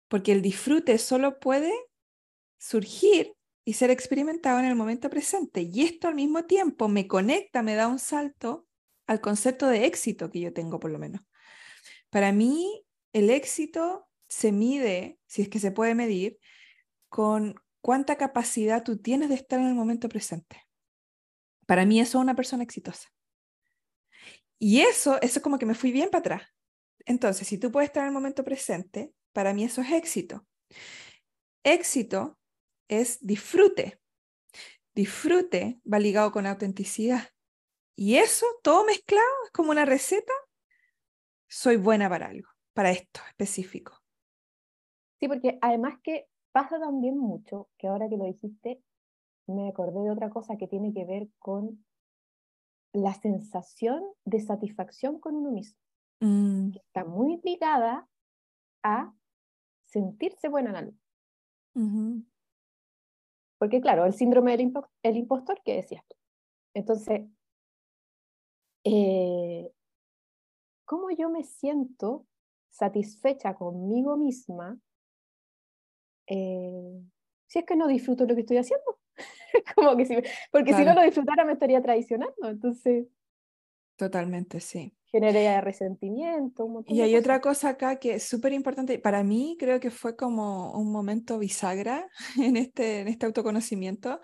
[0.08, 1.72] porque el disfrute solo puede
[2.58, 5.62] surgir y ser experimentado en el momento presente.
[5.62, 8.66] Y esto al mismo tiempo me conecta, me da un salto
[9.06, 11.22] al concepto de éxito que yo tengo por lo menos.
[12.10, 16.38] Para mí, el éxito se mide, si es que se puede medir,
[17.08, 20.62] con cuánta capacidad tú tienes de estar en el momento presente.
[21.66, 23.08] Para mí eso es una persona exitosa.
[24.58, 26.42] Y eso, eso es como que me fui bien para atrás.
[27.06, 30.46] Entonces, si tú puedes estar en el momento presente, para mí eso es éxito.
[31.62, 32.38] Éxito
[32.88, 34.00] es disfrute.
[34.94, 37.28] Disfrute va ligado con autenticidad.
[37.96, 40.32] Y eso, todo mezclado, es como una receta.
[41.48, 44.00] Soy buena para algo, para esto específico.
[45.20, 48.82] Sí, porque además que pasa también mucho que ahora que lo dijiste,
[49.46, 51.84] me acordé de otra cosa que tiene que ver con
[52.92, 55.78] la sensación de satisfacción con uno mismo.
[56.24, 58.08] Mm, que está muy ligada
[58.82, 59.12] a
[59.82, 60.92] sentirse buena en algo.
[63.58, 66.16] Porque claro, el síndrome del impo- el impostor que decías tú.
[66.72, 67.22] Entonces,
[68.84, 69.70] eh,
[70.86, 72.26] ¿cómo yo me siento
[72.70, 74.78] satisfecha conmigo misma
[76.26, 77.02] eh,
[77.46, 78.98] si es que no disfruto lo que estoy haciendo?
[79.76, 83.06] Como que si me- porque si no lo disfrutara me estaría traicionando, entonces
[83.96, 84.96] Totalmente, sí.
[85.14, 87.20] Generaría resentimiento, un montón Y hay cosas.
[87.20, 88.98] otra cosa acá que es súper importante.
[88.98, 94.20] Para mí creo que fue como un momento bisagra en este, en este autoconocimiento.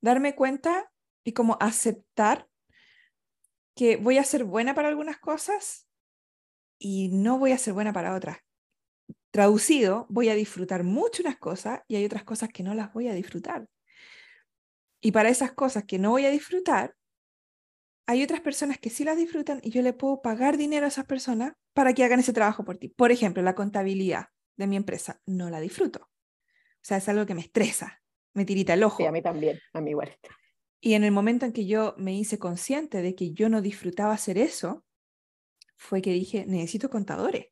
[0.00, 0.90] Darme cuenta
[1.24, 2.48] y como aceptar
[3.74, 5.86] que voy a ser buena para algunas cosas
[6.78, 8.38] y no voy a ser buena para otras.
[9.30, 13.08] Traducido, voy a disfrutar mucho unas cosas y hay otras cosas que no las voy
[13.08, 13.68] a disfrutar.
[15.02, 16.94] Y para esas cosas que no voy a disfrutar,
[18.10, 21.06] hay otras personas que sí las disfrutan y yo le puedo pagar dinero a esas
[21.06, 22.88] personas para que hagan ese trabajo por ti.
[22.88, 26.00] Por ejemplo, la contabilidad de mi empresa, no la disfruto.
[26.02, 28.02] O sea, es algo que me estresa,
[28.34, 28.96] me tirita el ojo.
[28.96, 30.12] Sí, a mí también, a mí igual.
[30.80, 34.12] Y en el momento en que yo me hice consciente de que yo no disfrutaba
[34.12, 34.84] hacer eso,
[35.76, 37.46] fue que dije, necesito contadores.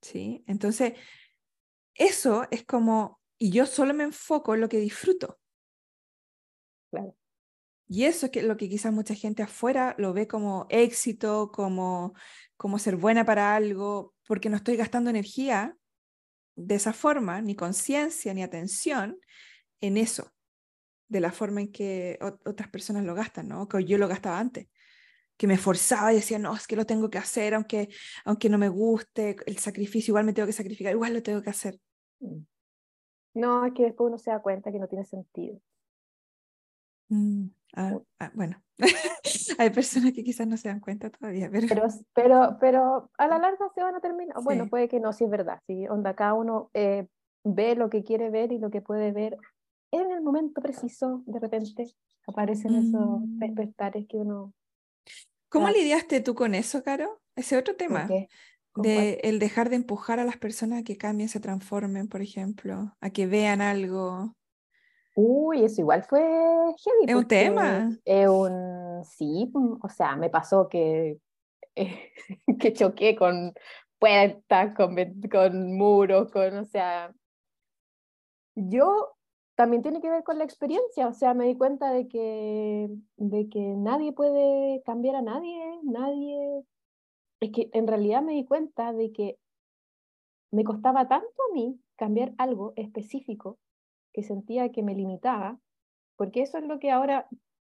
[0.00, 0.44] ¿Sí?
[0.46, 0.92] Entonces,
[1.94, 5.40] eso es como, y yo solo me enfoco en lo que disfruto.
[7.92, 12.14] Y eso es que, lo que quizás mucha gente afuera lo ve como éxito, como,
[12.56, 15.76] como ser buena para algo, porque no estoy gastando energía
[16.54, 19.18] de esa forma, ni conciencia, ni atención
[19.80, 20.30] en eso,
[21.08, 23.66] de la forma en que ot- otras personas lo gastan, ¿no?
[23.66, 24.68] Que yo lo gastaba antes,
[25.36, 27.88] que me forzaba y decía, no, es que lo tengo que hacer, aunque,
[28.24, 31.50] aunque no me guste, el sacrificio, igual me tengo que sacrificar, igual lo tengo que
[31.50, 31.80] hacer.
[32.20, 32.38] Mm.
[33.34, 35.60] No, es que después uno se da cuenta que no tiene sentido.
[37.08, 38.62] Mm, ah, ah, bueno,
[39.58, 41.66] hay personas que quizás no se dan cuenta todavía, pero...
[41.68, 44.36] Pero, pero, pero a la larga se van a terminar.
[44.42, 44.70] Bueno, Sí.
[44.70, 45.58] puede que no, si es verdad.
[45.66, 47.06] Sí, onda, cada uno eh,
[47.44, 49.36] ve lo que quiere ver y lo que puede ver
[49.92, 51.22] en el momento preciso.
[51.26, 51.84] De repente
[52.26, 53.38] aparecen esos Mm.
[53.38, 54.52] despertares que uno.
[55.48, 55.78] ¿Cómo Claro.
[55.80, 57.20] lidiaste tú con eso, Caro?
[57.34, 58.28] Ese otro ¿Con tema, cuál?
[58.74, 62.96] de el dejar de empujar a las personas a que cambien, se transformen, por ejemplo,
[63.00, 64.36] a que vean algo.
[65.14, 67.04] Uy, eso igual fue heavy.
[67.06, 67.90] Es un tema.
[68.04, 69.04] Es un.
[69.04, 69.50] Sí,
[69.82, 71.18] o sea, me pasó que,
[71.74, 72.12] eh,
[72.58, 73.52] que choqué con
[73.98, 74.96] puertas, con,
[75.30, 76.58] con muros, con.
[76.58, 77.12] O sea.
[78.54, 79.16] Yo
[79.54, 83.48] también tiene que ver con la experiencia, o sea, me di cuenta de que, de
[83.48, 86.64] que nadie puede cambiar a nadie, nadie.
[87.40, 89.38] Es que en realidad me di cuenta de que
[90.50, 93.58] me costaba tanto a mí cambiar algo específico
[94.12, 95.58] que sentía que me limitaba,
[96.16, 97.28] porque eso es lo que ahora,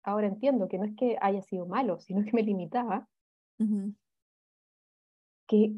[0.02, 3.08] ahora entiendo, que no es que haya sido malo, sino que me limitaba,
[5.46, 5.74] que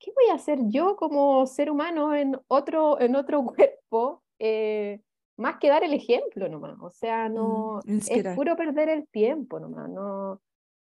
[0.00, 4.22] ¿qué voy a hacer yo como ser humano en otro, en otro cuerpo?
[4.38, 5.00] eh,
[5.36, 9.88] más que dar el ejemplo nomás, o sea, no, es puro perder el tiempo nomás,
[9.88, 10.40] no,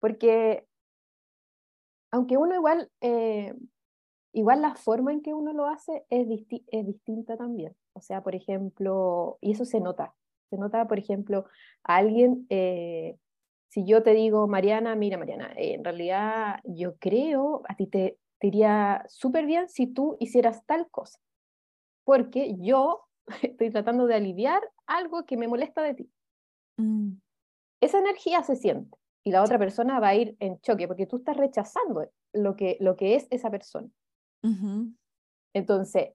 [0.00, 0.66] porque
[2.10, 3.54] aunque uno igual, eh,
[4.32, 7.74] igual la forma en que uno lo hace es, disti- es distinta también.
[7.94, 10.14] O sea, por ejemplo, y eso se nota.
[10.50, 11.46] Se nota, por ejemplo,
[11.84, 13.18] a alguien, eh,
[13.68, 18.18] si yo te digo, Mariana, mira, Mariana, eh, en realidad yo creo, a ti te,
[18.38, 21.18] te iría súper bien si tú hicieras tal cosa.
[22.04, 23.06] Porque yo
[23.42, 26.10] estoy tratando de aliviar algo que me molesta de ti.
[26.76, 27.12] Mm,
[27.80, 31.18] Esa energía se siente y la otra persona va a ir en choque porque tú
[31.18, 33.88] estás rechazando lo que, lo que es esa persona.
[35.54, 36.10] Entonces,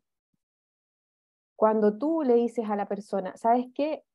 [1.59, 4.05] cuando tú le dices a la persona, ¿sabes qué?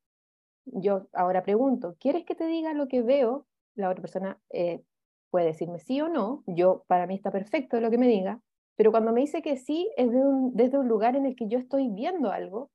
[0.64, 3.46] Yo ahora pregunto, ¿quieres que te diga lo que veo?
[3.74, 4.82] La otra persona eh,
[5.30, 6.42] puede decirme sí o no.
[6.46, 8.40] Yo, para mí está perfecto lo que me diga,
[8.76, 11.46] pero cuando me dice que sí, es de un- desde un lugar en el que
[11.48, 12.70] yo estoy viendo algo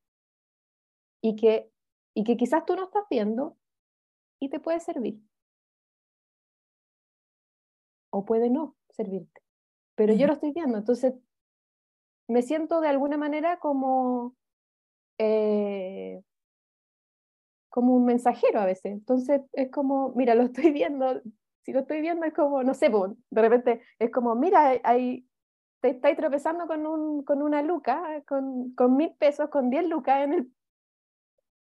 [1.22, 1.72] y que,
[2.14, 3.58] y que quizás tú no estás viendo
[4.40, 5.22] y te puede servir.
[8.12, 9.42] O puede no servirte.
[9.96, 11.14] Pero yo lo estoy viendo, entonces
[12.28, 14.36] me siento de alguna manera como,
[15.20, 16.24] eh,
[17.70, 18.92] como un mensajero a veces.
[18.92, 21.22] Entonces es como, mira, lo estoy viendo.
[21.64, 25.30] Si lo estoy viendo es como, no sé, de repente es como, mira, hay- hay,
[25.82, 30.24] te estáis tropezando con, un, con una luca, con, con mil pesos, con diez lucas
[30.24, 30.54] en el...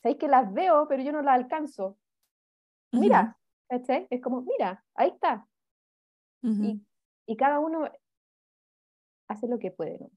[0.02, 1.98] Sabéis que las veo, pero yo no las alcanzo.
[2.92, 4.08] Mira, ¿cachai?
[4.10, 5.48] Es como, mira, ahí está.
[6.44, 6.64] ujú.
[6.64, 6.82] Y,
[7.28, 7.88] y cada uno
[9.28, 10.10] hace lo que puede, ¿no?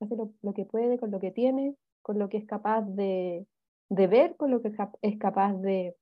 [0.00, 3.46] hace lo, que puede con lo que tiene, con lo que es capaz de,
[3.88, 5.96] de ver, con lo que es capaz de,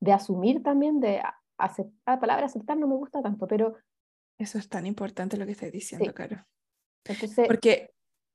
[0.00, 1.22] de asumir también, de
[1.58, 3.76] aceptar, la palabra aceptar no me gusta tanto, pero...
[4.38, 6.46] Eso es tan importante lo que estás diciendo, Caro.
[7.04, 7.94] Entonces, porque,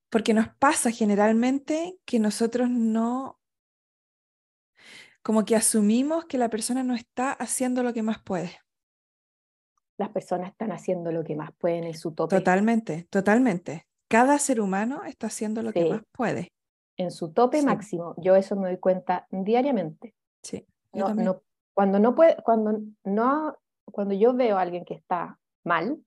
[0.09, 3.39] porque nos pasa generalmente que nosotros no,
[5.21, 8.59] como que asumimos que la persona no está haciendo lo que más puede.
[9.97, 12.35] Las personas están haciendo lo que más pueden en su tope.
[12.35, 13.87] Totalmente, totalmente.
[14.11, 16.51] Cada ser humano está haciendo lo que más puede.
[16.97, 18.13] En su tope máximo.
[18.17, 20.13] Yo eso me doy cuenta diariamente.
[20.43, 20.65] Sí.
[20.93, 21.41] no,
[21.73, 25.97] cuando no puede, cuando no, cuando yo veo a alguien que está mal,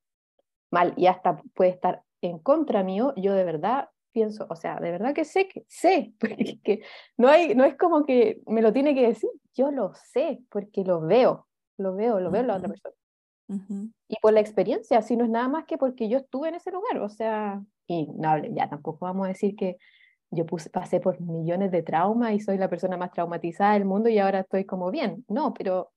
[0.71, 4.91] mal y hasta puede estar en contra mío, yo de verdad pienso, o sea, de
[4.91, 6.83] verdad que sé que sé, porque
[7.17, 10.85] no hay, no es como que me lo tiene que decir, yo lo sé, porque
[10.85, 11.47] lo veo,
[11.79, 12.95] lo veo, lo veo en la otra persona.
[14.09, 16.71] Y por la experiencia, si no es nada más que porque yo estuve en ese
[16.71, 19.77] lugar, o sea, y no, ya tampoco vamos a decir que
[20.31, 24.19] yo pasé por millones de traumas y soy la persona más traumatizada del mundo y
[24.19, 25.25] ahora estoy como bien.
[25.29, 25.93] No, pero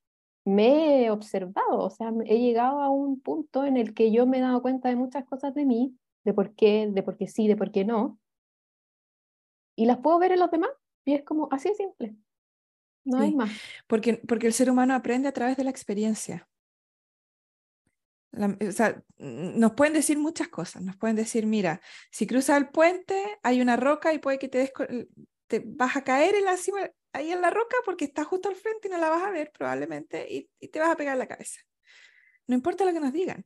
[0.45, 4.37] me he observado, o sea, he llegado a un punto en el que yo me
[4.37, 7.47] he dado cuenta de muchas cosas de mí, de por qué, de por qué sí,
[7.47, 8.19] de por qué no,
[9.75, 10.71] y las puedo ver en los demás
[11.05, 12.15] y es como así de simple.
[13.05, 13.51] No hay más.
[13.87, 16.49] Porque, porque el ser humano aprende a través de la experiencia
[18.33, 20.81] o sea, nos pueden decir muchas cosas.
[20.83, 24.71] Nos pueden decir, mira, si cruzas el puente, hay una roca y puede que te,
[25.47, 28.55] te vas a caer en la cima, ahí en la roca porque está justo al
[28.55, 31.61] frente y no la vas a ver probablemente y, te vas a pegar la cabeza.
[32.47, 33.45] No importa lo que nos digan.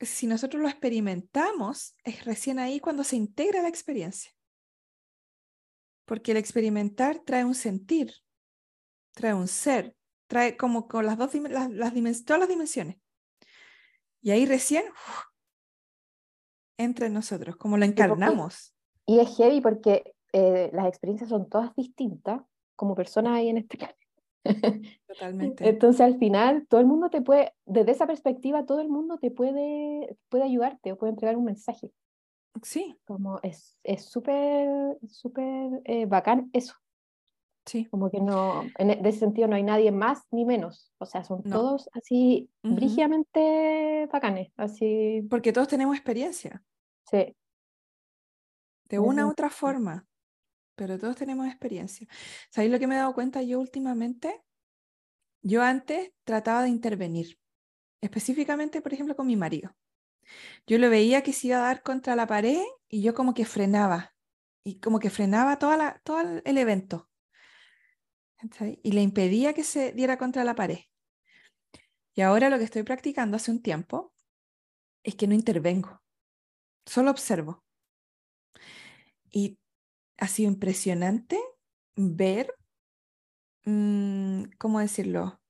[0.00, 4.32] Si nosotros lo experimentamos, es recién ahí cuando se integra la experiencia.
[6.04, 8.12] Porque el experimentar trae un sentir,
[9.12, 12.96] trae un ser, trae como con las dos las todas las dimensiones.
[14.24, 14.84] Y ahí recién
[16.78, 18.74] entra en nosotros, como lo encarnamos.
[19.04, 22.40] Y es heavy porque eh, las experiencias son todas distintas,
[22.74, 23.94] como personas ahí en este caso.
[25.06, 25.68] Totalmente.
[25.68, 29.30] Entonces al final todo el mundo te puede, desde esa perspectiva, todo el mundo te
[29.30, 31.92] puede, puede ayudarte o puede entregar un mensaje.
[32.62, 32.98] Sí.
[33.04, 36.74] Como es súper, súper eh, bacán eso.
[37.66, 37.86] Sí.
[37.86, 40.92] Como que no, en e, ese sentido no hay nadie más ni menos.
[40.98, 44.52] O sea, son todos así brígidamente bacanes.
[44.56, 45.26] Así.
[45.30, 46.62] Porque todos tenemos experiencia.
[47.10, 47.36] Sí.
[48.84, 50.06] De una u otra forma.
[50.76, 52.06] Pero todos tenemos experiencia.
[52.50, 54.42] ¿Sabéis lo que me he dado cuenta yo últimamente?
[55.40, 57.38] Yo antes trataba de intervenir.
[58.02, 59.74] Específicamente, por ejemplo, con mi marido.
[60.66, 63.46] Yo lo veía que se iba a dar contra la pared y yo como que
[63.46, 64.14] frenaba.
[64.64, 67.08] Y como que frenaba toda la, todo el evento
[68.82, 70.78] y le impedía que se diera contra la pared.
[72.14, 74.12] Y ahora lo que estoy practicando hace un tiempo
[75.02, 76.02] es que no intervengo,
[76.86, 77.64] solo observo.
[79.30, 79.58] Y
[80.18, 81.38] ha sido impresionante
[81.96, 82.54] ver,
[83.64, 85.40] mm, ¿cómo decirlo?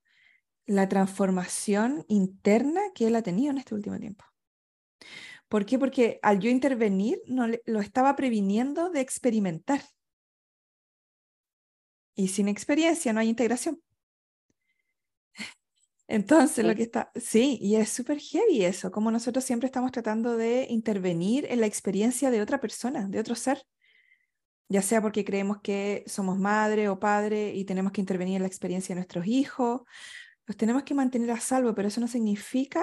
[0.66, 4.24] La transformación interna que él ha tenido en este último tiempo.
[5.48, 5.78] ¿Por qué?
[5.78, 9.82] Porque al yo intervenir no lo estaba previniendo de experimentar.
[12.14, 13.80] Y sin experiencia no hay integración.
[16.06, 20.36] Entonces, lo que está, sí, y es súper heavy eso, como nosotros siempre estamos tratando
[20.36, 23.66] de intervenir en la experiencia de otra persona, de otro ser,
[24.68, 28.48] ya sea porque creemos que somos madre o padre y tenemos que intervenir en la
[28.48, 29.82] experiencia de nuestros hijos,
[30.46, 32.82] los tenemos que mantener a salvo, pero eso no significa,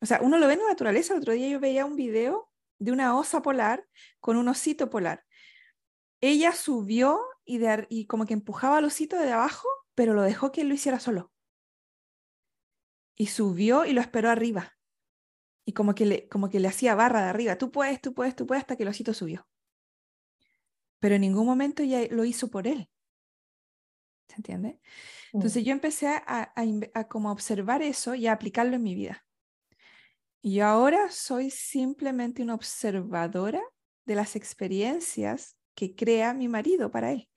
[0.00, 2.50] o sea, uno lo ve en la naturaleza, el otro día yo veía un video
[2.78, 3.86] de una osa polar
[4.20, 5.24] con un osito polar.
[6.20, 10.62] Ella subió y, y como que empujaba al osito de abajo, pero lo dejó que
[10.62, 11.32] él lo hiciera solo.
[13.16, 14.72] Y subió y lo esperó arriba.
[15.64, 17.56] Y como que le, como que le hacía barra de arriba.
[17.56, 19.46] Tú puedes, tú puedes, tú puedes, hasta que el osito subió.
[20.98, 22.88] Pero en ningún momento ella lo hizo por él.
[24.28, 24.80] ¿Se entiende?
[25.32, 25.36] Mm.
[25.36, 26.52] Entonces yo empecé a,
[26.94, 29.24] a, como observar eso y a aplicarlo en mi vida.
[30.42, 33.62] Y yo ahora soy simplemente una observadora
[34.04, 37.28] de las experiencias que crea mi marido para él.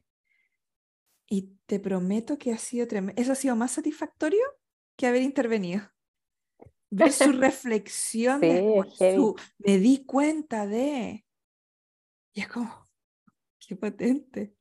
[1.30, 3.22] Y te prometo que ha sido tremendo.
[3.22, 4.44] Eso ha sido más satisfactorio
[4.96, 5.82] que haber intervenido.
[6.90, 8.42] Ver su reflexión,
[8.98, 11.26] su, me di cuenta de...
[12.34, 12.88] Y es como,
[13.60, 14.54] qué potente.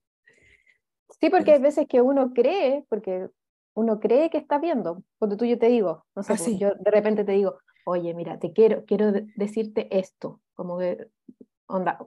[1.21, 3.29] Sí, porque hay veces que uno cree, porque
[3.75, 5.03] uno cree que está viendo.
[5.19, 8.39] Cuando tú yo te digo, no sé, pues, yo de repente te digo, oye, mira,
[8.39, 11.09] te quiero, quiero decirte esto, como que,
[11.67, 11.99] onda,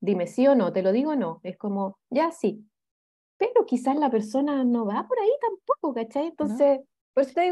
[0.00, 1.40] dime sí o no, te lo digo o no.
[1.42, 2.64] Es como, ya sí,
[3.40, 6.26] pero quizás la persona no va por ahí tampoco, ¿cachai?
[6.26, 6.80] Entonces,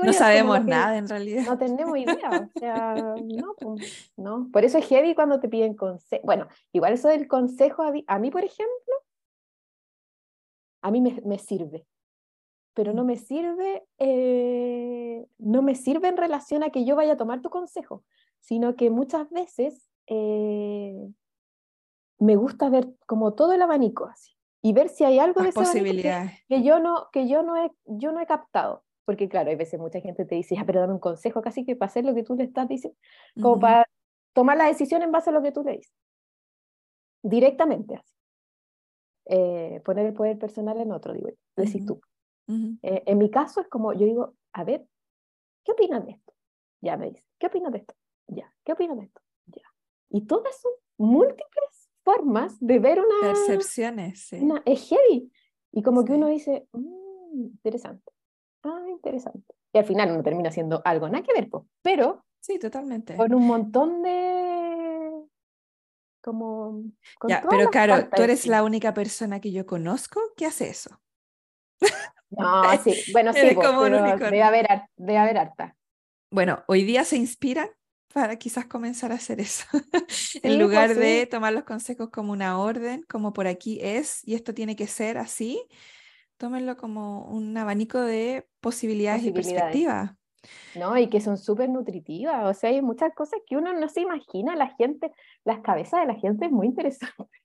[0.05, 1.45] no sabemos nada en realidad.
[1.47, 4.51] No tenemos idea, o sea, no, pues, no.
[4.53, 6.20] Por eso es heavy cuando te piden consejo.
[6.26, 8.95] Bueno, igual eso del consejo, a mí, por ejemplo,
[10.82, 11.86] a mí me, me sirve,
[12.74, 13.07] pero no mm.
[13.07, 17.49] me sirve, eh, no me sirve en relación a que yo vaya a tomar tu
[17.49, 18.05] consejo,
[18.41, 21.09] sino que muchas veces eh,
[22.18, 24.38] me gusta ver como todo el abanico así
[24.69, 26.45] y ver si hay algo de posibilidades.
[26.47, 28.85] que, yo no que yo no he yo no he captado.
[29.07, 31.75] Porque claro hay veces mucha gente te dice ya pero dame un consejo casi que
[31.75, 32.99] para hacer lo que tú le estás diciendo
[33.41, 33.89] como para
[34.35, 35.95] tomar la decisión en base a lo que tú le dices.
[37.23, 38.14] Directamente así.
[39.25, 42.03] Eh, poner el poder personal en otro digo decir tú.
[42.83, 44.87] Eh, en mi caso es como yo digo a ver
[45.64, 46.35] qué opinas de esto
[46.81, 47.95] ya me dice qué opinas de esto
[48.27, 49.62] ya qué opinas de esto ya.
[50.11, 51.78] Y todas son múltiples
[52.09, 53.35] formas de ver una...
[53.35, 54.41] Percepciones, sí.
[54.65, 55.31] es heavy.
[55.73, 58.11] Y como que uno dice, mm, interesante.
[58.63, 59.55] Ah, interesante.
[59.75, 61.51] Y al final uno termina siendo algo nada que ver,
[61.83, 62.25] pero...
[62.41, 63.15] Sí, totalmente.
[63.15, 65.23] Con un montón de...
[66.23, 66.83] Como...
[67.29, 70.99] Ya, pero claro, tú eres la única persona que yo conozco que hace eso.
[72.31, 75.77] No, sí, bueno, sí, pero debe haber, debe haber harta.
[76.31, 77.69] Bueno, hoy día se inspiran
[78.21, 79.64] para quizás comenzar a hacer eso.
[80.43, 84.35] en lugar pues de tomar los consejos como una orden, como por aquí es y
[84.35, 85.62] esto tiene que ser así,
[86.37, 90.12] tómenlo como un abanico de posibilidades, y perspectivas.
[90.75, 94.01] No, y que son súper nutritivas, o sea, hay muchas cosas que uno no se
[94.01, 95.12] imagina, la gente,
[95.45, 97.39] las cabezas de la gente es muy interesante.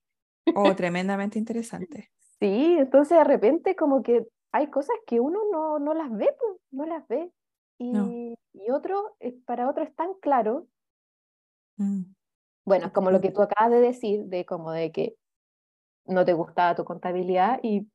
[0.56, 2.12] Oh, tremendamente interesante.
[2.40, 6.30] Sí, entonces de repente como que hay cosas que uno no, no las ve,
[6.72, 7.32] no las ve.
[7.80, 7.92] Y,
[8.54, 9.16] y otro,
[9.46, 10.68] para otro es tan claro.
[11.78, 12.04] Mm.
[12.66, 15.16] Bueno, como lo que tú acabas de decir, de como de que
[16.06, 17.88] no te gustaba tu contabilidad y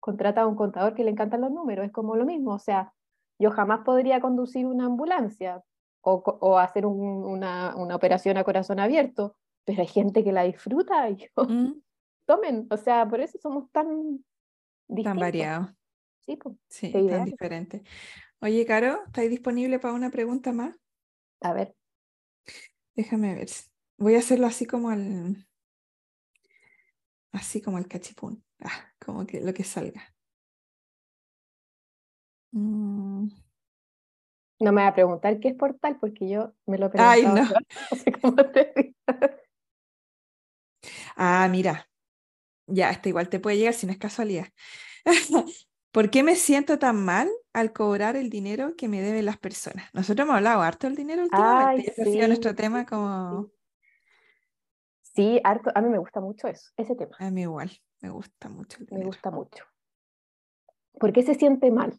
[0.00, 2.92] contrata a un contador que le encantan los números, es como lo mismo, o sea,
[3.38, 5.62] yo jamás podría conducir una ambulancia
[6.00, 11.08] o, o hacer una, una, operación a corazón abierto, pero hay gente que la disfruta
[11.10, 11.82] y yo, mm.
[12.26, 14.24] tomen, o sea, por eso somos tan
[14.88, 15.04] distintos.
[15.04, 15.68] Tan variados.
[16.20, 17.82] Sí, pues, sí tan diferentes.
[18.40, 20.76] Oye, Caro, ¿estáis disponible para una pregunta más?
[21.40, 21.74] A ver.
[22.94, 23.48] Déjame ver.
[23.96, 25.48] Voy a hacerlo así como al.
[27.32, 28.44] Así como el cachipún.
[28.60, 30.14] Ah, como que lo que salga.
[32.52, 33.28] Mm.
[34.60, 37.10] No me voy a preguntar qué es portal porque yo me lo pregunto.
[37.10, 37.48] Ay, no.
[41.16, 41.88] ah, mira.
[42.66, 44.46] Ya, este igual te puede llegar si no es casualidad.
[45.90, 49.88] ¿Por qué me siento tan mal al cobrar el dinero que me deben las personas?
[49.94, 51.90] Nosotros hemos hablado harto del dinero últimamente.
[51.90, 53.50] Ese ha sido nuestro tema como...
[55.02, 55.70] Sí, harto.
[55.74, 57.16] A mí me gusta mucho eso, ese tema.
[57.18, 57.70] A mí igual,
[58.00, 58.78] me gusta mucho.
[58.90, 59.64] me gusta mucho.
[60.92, 61.98] ¿Por qué se siente mal?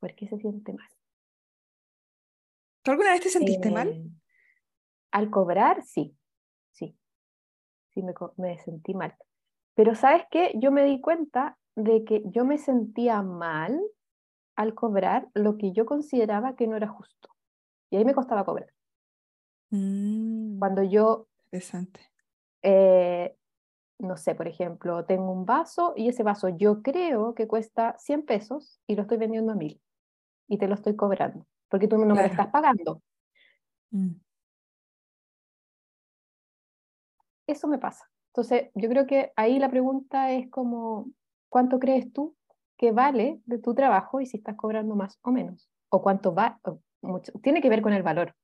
[0.00, 0.88] ¿Por qué se siente mal?
[2.82, 3.88] ¿Tú alguna vez te sentiste mal?
[3.88, 4.02] Eh,
[5.12, 6.16] al cobrar, sí,
[6.72, 6.98] sí,
[7.90, 9.14] sí me, me sentí mal.
[9.74, 13.80] Pero sabes qué, yo me di cuenta de que yo me sentía mal
[14.56, 17.30] al cobrar lo que yo consideraba que no era justo.
[17.90, 18.72] Y ahí me costaba cobrar.
[19.70, 20.58] Mm.
[20.58, 21.28] Cuando yo...
[21.46, 22.00] Interesante.
[22.62, 23.36] Eh,
[23.98, 28.24] no sé, por ejemplo, tengo un vaso y ese vaso yo creo que cuesta 100
[28.24, 29.80] pesos y lo estoy vendiendo a 1000
[30.48, 33.00] y te lo estoy cobrando porque tú no me lo estás pagando.
[33.90, 34.16] Mm.
[37.46, 38.10] Eso me pasa.
[38.28, 41.10] Entonces, yo creo que ahí la pregunta es como,
[41.50, 42.34] ¿cuánto crees tú
[42.78, 45.68] que vale de tu trabajo y si estás cobrando más o menos?
[45.90, 46.58] ¿O cuánto va?
[47.02, 47.32] Mucho.
[47.42, 48.34] Tiene que ver con el valor,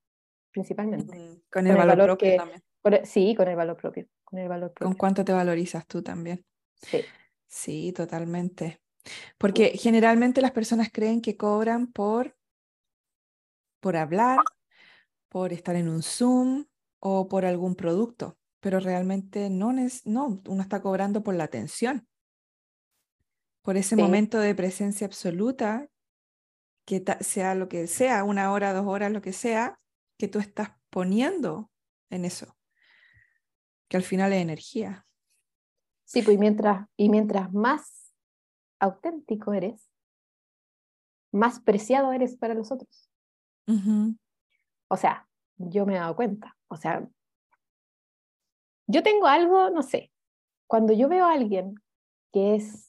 [0.51, 1.41] principalmente.
[1.51, 3.07] con, el, valor, propio también.
[3.07, 4.07] sí, con el valor propio.
[4.25, 4.89] Con el valor propio.
[4.89, 6.45] Con cuánto te valorizas tú también.
[6.75, 7.03] Sí.
[7.47, 8.83] Sí, totalmente.
[9.39, 12.37] Porque generalmente las personas creen que cobran por,
[13.81, 14.41] por hablar,
[15.29, 16.67] por estar en un Zoom
[16.99, 22.09] o por algún producto, pero realmente no, es, no, uno está cobrando por la atención
[23.67, 25.89] por ese momento de presencia absoluta,
[26.87, 29.81] que sea lo que sea, una hora, dos horas, lo que sea,
[30.17, 31.69] que tú estás poniendo
[32.09, 32.57] en eso,
[33.89, 35.05] que al final es energía.
[36.05, 38.15] Sí, pues y mientras, y mientras más
[38.79, 39.91] auténtico eres,
[41.33, 43.11] más preciado eres para los otros.
[44.87, 47.05] O sea, yo me he dado cuenta, o sea,
[48.87, 50.13] yo tengo algo, no sé,
[50.69, 51.75] cuando yo veo a alguien
[52.33, 52.86] que es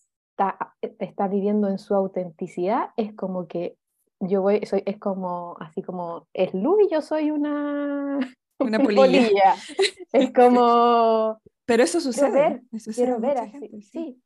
[0.81, 3.77] está, viviendo en su autenticidad, es como que
[4.19, 8.19] yo voy, soy, es como, así como, es luz y yo soy una,
[8.59, 9.55] una polilla.
[10.13, 11.37] Es como...
[11.65, 12.31] Pero eso sucede.
[12.31, 14.23] Quiero ver, quiero ver así, sí.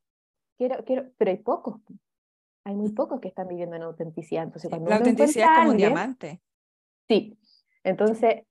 [0.59, 1.81] Quiero, quiero, pero hay pocos.
[2.63, 4.43] hay muy pocos que están viviendo en autenticidad.
[4.43, 6.39] Entonces, cuando la autenticidad es como un diamante.
[7.09, 7.35] Sí.
[7.83, 8.43] Entonces,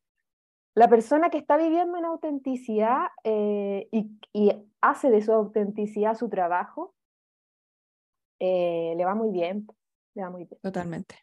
[0.75, 6.29] la persona que está viviendo en autenticidad eh, y, y hace de su autenticidad su
[6.29, 6.93] trabajo,
[8.41, 9.67] eh, le va muy bien,
[10.15, 10.61] le va muy bien.
[10.63, 11.17] Totalmente.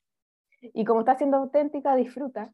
[0.62, 2.54] Y como está siendo auténtica, disfruta,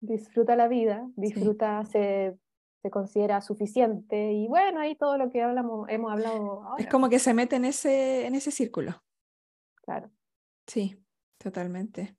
[0.00, 2.36] disfruta la vida, disfruta, se,
[2.82, 6.82] se considera suficiente y bueno, ahí todo lo que hablamos, hemos hablado ahora.
[6.82, 9.02] Es como que se mete en ese, en ese círculo.
[9.82, 10.10] Claro.
[10.66, 10.96] Sí,
[11.38, 12.16] totalmente.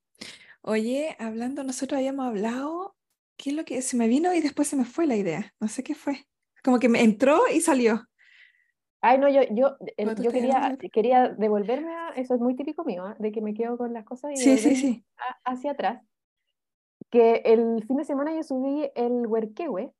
[0.61, 2.95] Oye, hablando, nosotros habíamos hablado,
[3.37, 5.53] ¿qué es lo que se me vino y después se me fue la idea?
[5.59, 6.25] No sé qué fue.
[6.63, 8.08] Como que me entró y salió.
[9.01, 13.15] Ay, no, yo, yo, yo quería, quería devolverme a, eso es muy típico mío, ¿ah?
[13.17, 15.05] de que me quedo con las cosas y Sí, sí, sí.
[15.17, 16.03] a- hacia atrás.
[17.09, 19.91] Que el fin de semana yo subí el Huerquehue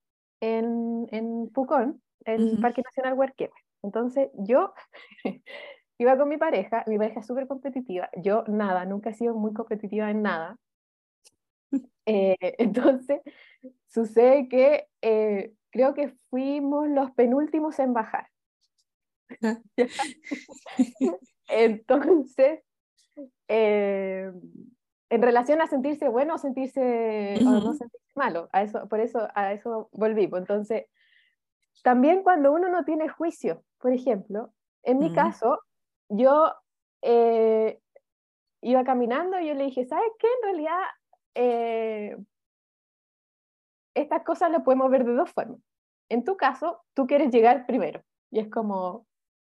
[0.42, 2.62] en, en Pucón, el Ujú.
[2.62, 3.54] Parque Nacional Huerquehue.
[3.84, 4.74] Entonces yo
[5.98, 9.54] iba con mi pareja, mi pareja es súper competitiva, yo nada, nunca he sido muy
[9.54, 10.58] competitiva en nada.
[12.06, 13.22] Eh, entonces
[13.88, 18.28] sucede que eh, creo que fuimos los penúltimos en bajar.
[21.48, 22.62] Entonces,
[23.48, 24.32] eh,
[25.10, 29.28] en relación a sentirse bueno o sentirse o no sentirse malo, a eso, por eso
[29.34, 30.30] a eso volví.
[30.34, 30.86] Entonces,
[31.84, 34.54] también cuando uno no tiene juicio, por ejemplo,
[34.84, 35.62] en mi caso,
[36.10, 36.54] yo
[37.02, 37.80] eh,
[38.62, 40.28] iba caminando y yo le dije, ¿sabes qué?
[40.28, 40.82] En realidad,
[41.36, 42.18] eh,
[43.94, 45.60] estas cosas las podemos ver de dos formas.
[46.10, 49.06] En tu caso, tú quieres llegar primero y es como,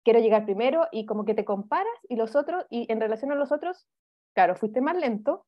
[0.09, 3.35] quiero llegar primero y como que te comparas y los otros, y en relación a
[3.35, 3.87] los otros,
[4.35, 5.45] claro, fuiste más lento,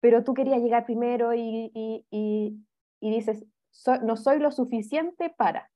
[0.00, 2.56] pero tú querías llegar primero y, y, y,
[2.98, 5.70] y dices, "So- no soy lo suficiente para.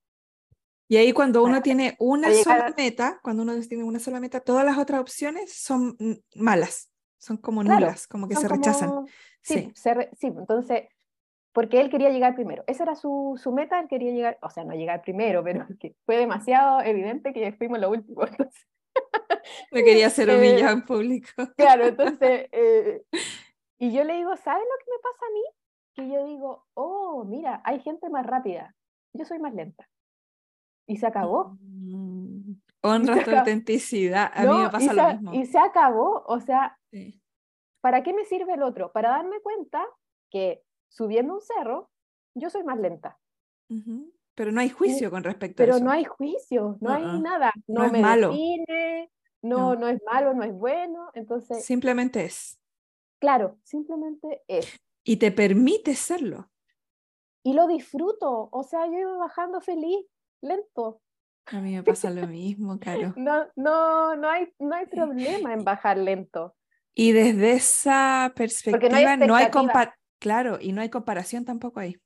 [0.87, 4.19] Y ahí cuando uno Para- tiene una sola a- meta, cuando uno tiene una sola
[4.19, 8.47] meta, todas las otras opciones son mm, malas, son como Claro, nulas, como que se
[8.47, 8.89] rechazan.
[8.89, 9.07] como-
[9.43, 9.71] Sí, Sí.
[9.75, 10.87] se re- sí, entonces,
[11.55, 12.63] porque él quería llegar primero.
[12.67, 15.95] Esa era su, su meta, él quería llegar, o sea, no llegar primero, pero que
[16.05, 18.25] fue demasiado evidente que fuimos lo último.
[18.27, 18.67] Entonces,
[19.71, 21.27] No quería ser Eh, humillado en público.
[21.57, 23.03] claro, entonces, eh,
[23.79, 25.41] y yo le digo, ¿sabes lo que me pasa a mí?
[25.95, 28.75] Que yo digo, oh, mira, hay gente más rápida,
[29.13, 29.87] yo soy más lenta.
[30.87, 31.57] Y se acabó.
[31.61, 32.53] Mm.
[32.83, 34.29] Honras tu autenticidad.
[34.33, 35.33] A mí No, me y pasa se, lo mismo.
[35.33, 37.19] y se acabó, o sea, Sí.
[37.81, 38.91] ¿para qué me sirve el otro?
[38.91, 39.83] Para darme cuenta
[40.29, 40.61] que
[40.95, 41.89] subiendo un cerro,
[42.35, 43.19] yo soy más lenta.
[44.35, 45.83] Pero no hay juicio con respecto a Pero eso.
[45.85, 47.21] no hay juicio, no hay Uh-uh.
[47.21, 48.29] nada, No no, es me malo.
[48.29, 49.75] define, no, No.
[49.81, 52.59] no es malo, no es bueno, entonces, Simplemente es.
[53.19, 54.79] claro, simplemente es.
[55.03, 56.49] Y te permite serlo.
[57.43, 60.05] Y lo disfruto, o sea, yo iba bajando feliz,
[60.41, 61.01] lento.
[61.47, 63.13] A mí me pasa lo mismo, Caro.
[63.17, 66.55] No, no, no hay, no hay problema en bajar lento.
[66.93, 71.79] Y desde esa perspectiva no hay no hay compa- claro, y no hay comparación tampoco
[71.79, 71.97] ahí.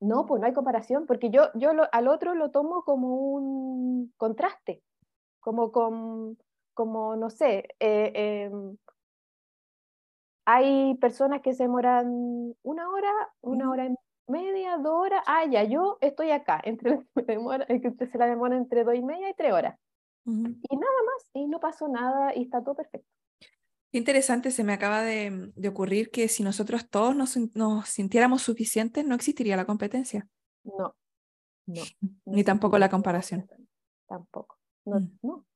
[0.00, 4.12] No, pues no hay comparación, porque yo, yo lo- al otro lo tomo como un
[4.16, 4.82] contraste,
[5.40, 6.38] como con,
[6.74, 8.12] como, no sé, eh,
[8.46, 8.76] em,
[10.44, 13.94] hay personas que se demoran una hora, una hora y
[14.28, 17.80] media, dos horas, ah, ya, yo estoy acá, entre, demora- eh,
[18.10, 19.78] se la demora entre dos y media y tres horas,
[20.70, 23.08] y nada más, y no pasó nada, y está todo perfecto.
[23.94, 28.42] Qué interesante, se me acaba de, de ocurrir que si nosotros todos nos, nos sintiéramos
[28.42, 30.26] suficientes, no existiría la competencia,
[30.64, 30.96] No,
[31.66, 31.74] no.
[32.00, 33.48] no ni tampoco la comparación.
[34.08, 35.18] Tampoco, no, Mm.
[35.22, 35.46] no.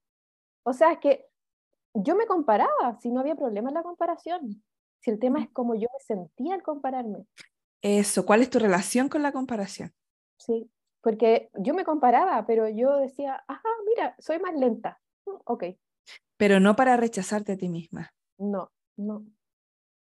[0.62, 1.26] O sea, es que
[1.94, 4.62] yo me comparaba, si no había problema en la comparación.
[5.00, 5.42] Si el tema Mm.
[5.42, 7.26] es cómo yo me sentía al compararme,
[7.82, 9.92] Eso, ¿cuál es tu relación con la comparación?
[10.36, 10.70] ¿sí?
[11.00, 15.00] Porque yo me comparaba, pero yo decía, ajá, mira, soy más lenta.
[15.26, 15.64] Mm, Ok,
[16.36, 18.12] Pero no para rechazarte a ti misma.
[18.38, 19.24] No, no.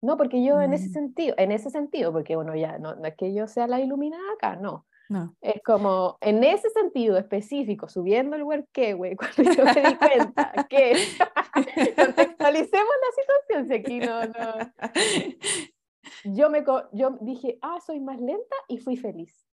[0.01, 3.17] No, porque yo en ese sentido, en ese sentido, porque bueno, ya no, no es
[3.17, 4.87] que yo sea la iluminada acá, no.
[5.09, 5.35] No.
[5.41, 8.63] Es como, en ese sentido específico, subiendo el güey,
[9.17, 10.93] cuando yo me di cuenta que
[11.97, 14.73] contextualicemos la situación, si aquí no, no.
[16.25, 19.47] Yo, me, yo dije, ah, soy más lenta y fui feliz.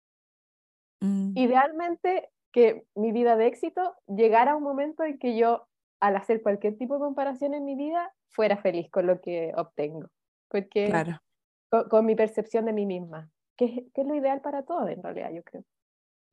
[1.01, 5.67] Mm, Idealmente, que mi vida de éxito llegara a un momento en que yo,
[6.03, 10.09] al hacer cualquier tipo de comparación en mi vida, fuera feliz con lo que obtengo.
[10.49, 11.21] Porque claro.
[11.69, 14.89] con, con mi percepción de mí misma, que, es- que es lo ideal para todos,
[14.89, 15.63] en realidad, yo creo.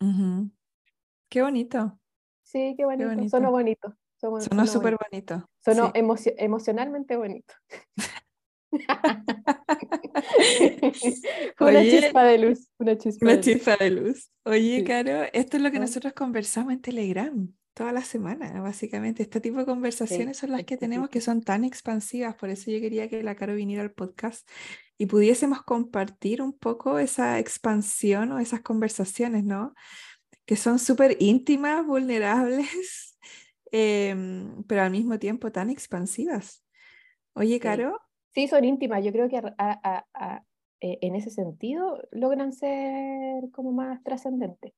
[0.03, 0.51] Ujú.
[1.31, 1.97] Qué bonito.
[2.43, 3.29] Sí, qué bonito, bonito.
[3.29, 3.95] sonó bonito.
[4.21, 5.35] Sonó, Sonó súper bonito.
[5.37, 5.51] bonito.
[5.65, 5.93] Sonó sí.
[6.01, 7.55] emocio- emocionalmente bonito.
[11.61, 13.45] Una Oye, chispa de luz, una chispa Una de luz.
[13.47, 14.31] chispa de luz.
[14.45, 14.85] Oye, Sí.
[14.85, 17.53] Caro, esto es lo que nosotros conversamos en Telegram.
[17.75, 19.23] Toda la semana, básicamente.
[19.23, 22.81] Este tipo de conversaciones son las que tenemos que son tan expansivas, por eso yo
[22.81, 24.49] quería que la Caro viniera al podcast
[24.99, 29.75] y pudiésemos compartir un poco esa expansión o esas conversaciones, ¿no?
[30.45, 33.19] Que son súper íntimas, vulnerables,
[33.73, 36.65] em, pero al mismo tiempo tan expansivas.
[37.35, 37.99] Oye, Caro.
[38.35, 39.05] Sí, son íntimas.
[39.05, 44.73] Yo creo que eh, en ese sentido logran ser como más trascendentes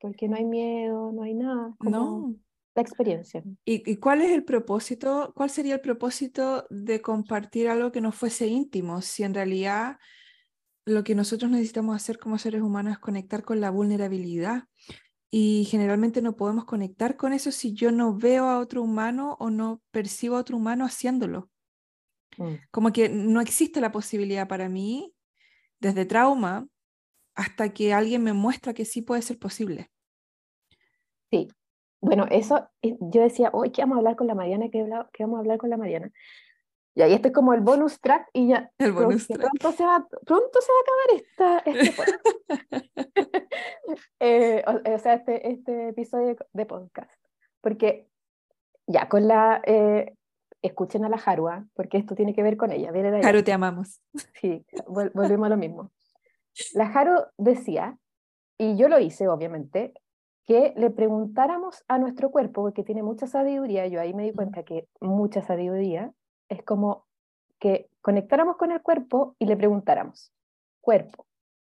[0.00, 1.74] porque no hay miedo, no hay nada.
[1.78, 2.34] Como no.
[2.74, 3.42] La experiencia.
[3.64, 5.32] ¿Y, cuál es el propósito?
[5.34, 9.02] ¿Cuál sería el propósito de compartir algo que no fuese íntimo?
[9.02, 9.98] Si en realidad
[10.86, 14.64] lo que nosotros necesitamos hacer como seres humanos es conectar con la vulnerabilidad.
[15.32, 19.50] Y generalmente no podemos conectar con eso si yo no veo a otro humano o
[19.50, 21.50] no percibo a otro humano haciéndolo.
[22.38, 22.54] Mm.
[22.70, 25.12] Como que no existe la posibilidad para mí,
[25.80, 26.68] desde trauma,
[27.40, 29.90] hasta que alguien me muestra que sí puede ser posible.
[31.30, 31.48] Sí,
[32.02, 35.36] bueno, eso eh, yo decía, hoy que vamos a hablar con la Mariana, que, vamos
[35.36, 36.10] a hablar con la Mariana.
[36.94, 38.70] Y ahí este es como el bonus track y ya.
[38.78, 39.40] El bonus track.
[39.40, 41.88] Pronto se va, pronto se va a acabar esta,
[42.78, 43.48] este
[44.20, 47.10] eh, o, sea, este, este episodio de podcast.
[47.62, 48.06] Porque
[48.86, 50.14] ya con la, eh,
[50.60, 52.92] escuchen a la Jarua, porque esto tiene que ver con ella.
[52.92, 54.02] Viene Haru, te amamos.
[54.42, 55.90] Sí, volvemos a lo mismo.
[56.74, 57.98] La Jaro decía,
[58.58, 59.94] y yo lo hice obviamente,
[60.46, 64.64] que le preguntáramos a nuestro cuerpo, porque tiene mucha sabiduría, yo ahí me di cuenta
[64.64, 66.12] que mucha sabiduría,
[66.48, 67.06] es como
[67.58, 70.32] que conectáramos con el cuerpo y le preguntáramos,
[70.80, 71.26] cuerpo,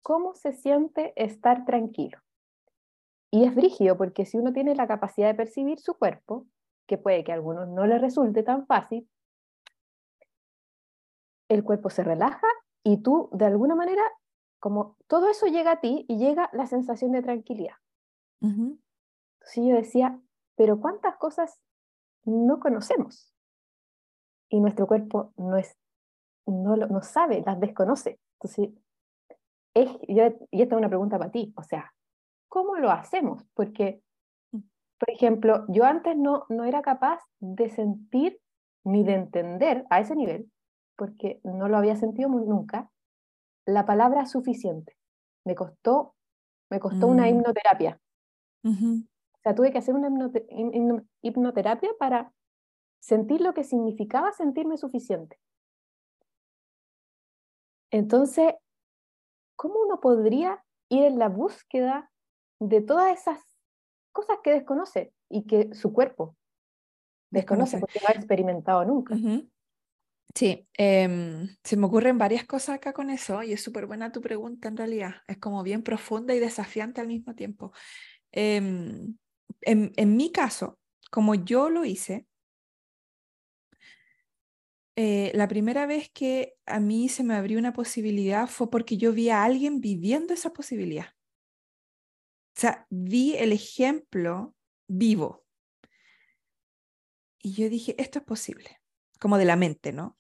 [0.02, 2.18] ¿cómo se siente estar tranquilo?
[3.32, 6.48] Y es brígido porque si uno tiene la capacidad de percibir su cuerpo,
[6.88, 9.08] que puede que a algunos no le resulte tan fácil,
[11.50, 12.48] el cuerpo se relaja
[12.84, 14.02] y tú de alguna manera
[14.64, 17.76] como todo eso llega a ti y llega la sensación de tranquilidad.
[18.40, 18.78] Uh
[19.42, 20.22] Entonces yo decía,
[20.56, 21.60] pero ¿cuántas cosas
[22.24, 23.36] no conocemos?
[24.48, 25.78] Y nuestro cuerpo no, es,
[26.46, 28.22] no, lo, no sabe, las desconoce.
[28.40, 28.70] Entonces,
[29.74, 31.94] es, y esta es una pregunta para ti, o sea,
[32.48, 33.44] ¿cómo lo hacemos?
[33.56, 34.02] Porque,
[34.54, 34.60] mm.
[34.98, 38.40] por ejemplo, yo antes no, no era capaz de sentir
[38.86, 40.50] ni de entender a ese nivel,
[40.96, 42.93] porque no lo había sentido nunca,
[43.66, 44.98] la palabra suficiente.
[45.46, 46.16] Me costó,
[46.70, 47.28] me costó una mm.
[47.28, 48.00] hipnoterapia.
[48.66, 50.10] O sea, tuve que hacer una
[51.22, 52.34] hipnoterapia para
[53.02, 55.38] sentir lo que significaba sentirme suficiente.
[57.92, 58.56] Entonces,
[59.56, 62.10] ¿cómo uno podría ir en la búsqueda
[62.60, 63.40] de todas esas
[64.14, 66.36] cosas que desconoce y que su cuerpo
[67.30, 69.16] desconoce, porque no ha experimentado nunca?
[70.36, 74.20] Sí, em, se me ocurren varias cosas acá con eso y es súper buena tu
[74.22, 75.16] pregunta en realidad.
[75.28, 77.72] Es como bien profunda y desafiante al mismo tiempo.
[78.32, 79.18] Em,
[79.62, 80.80] en, mi caso,
[81.12, 82.28] como yo lo hice,
[84.96, 89.14] eh, la primera vez que a mí se me abrió una posibilidad fue porque yo
[89.14, 91.08] vi a alguien viviendo esa posibilidad.
[92.56, 94.56] O sea, vi el ejemplo
[94.88, 95.46] vivo.
[97.40, 98.80] Y yo dije, esto es posible,
[99.20, 100.18] como de la mente, ¿no?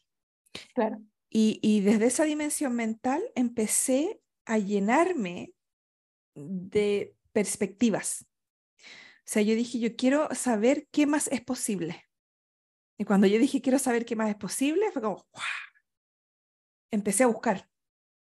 [0.73, 1.01] Claro.
[1.35, 5.55] Y, desde esa dimensión mental empecé a llenarme
[6.35, 8.27] de perspectivas.
[8.77, 12.05] O sea, yo dije, yo quiero saber qué más es posible.
[12.99, 15.43] Y cuando yo dije, quiero saber qué más es posible, fue como, ¡wow!
[16.91, 17.67] Empecé a buscar.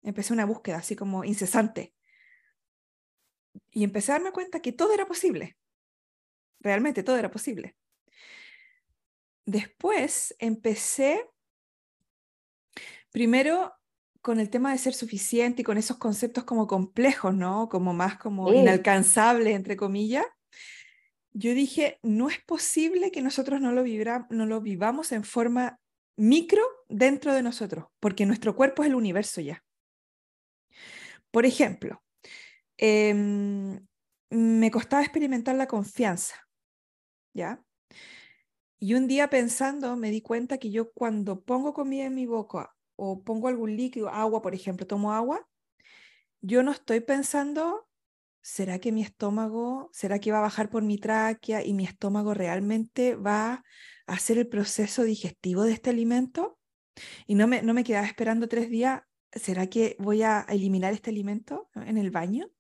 [0.03, 1.95] Empecé una búsqueda así como incesante.
[3.71, 5.57] Y empecé a darme cuenta que todo era posible.
[6.61, 7.75] Realmente todo era posible.
[9.47, 11.25] Después empecé
[13.19, 13.75] Primero,
[14.23, 17.69] con el tema de ser suficiente y con esos conceptos como complejos, ¿no?
[17.69, 20.25] Como más como inalcanzables, entre comillas.
[21.33, 23.83] Yo dije, no es posible que nosotros no lo,
[24.31, 25.81] no lo vivamos en forma
[26.17, 29.65] micro dentro de nosotros, porque nuestro cuerpo es el universo ya.
[31.33, 32.01] Por ejemplo,
[32.77, 33.85] em,
[34.31, 36.37] me costaba experimentar la confianza,
[37.35, 37.65] ¿ya?
[38.79, 42.77] Y un día pensando me di cuenta que yo cuando pongo comida en mi boca
[43.01, 45.49] o pongo algún líquido, agua, por ejemplo, tomo agua,
[46.41, 47.89] yo no estoy pensando,
[48.43, 52.35] ¿será que mi estómago, será que va a bajar por mi tráquea y mi estómago
[52.35, 56.59] realmente va a hacer el proceso digestivo de este alimento?
[57.29, 61.11] Y no me, no me quedaba esperando tres días, ¿será que voy a eliminar este
[61.11, 62.51] alimento en el baño?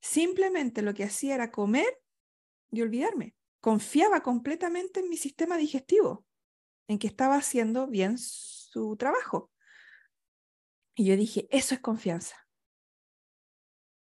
[0.00, 2.00] Simplemente lo que hacía era comer
[2.70, 3.34] y olvidarme.
[3.60, 6.24] Confiaba completamente en mi sistema digestivo,
[6.88, 8.16] en que estaba haciendo bien
[8.72, 9.50] su trabajo.
[10.94, 12.36] Y yo dije, eso es confianza.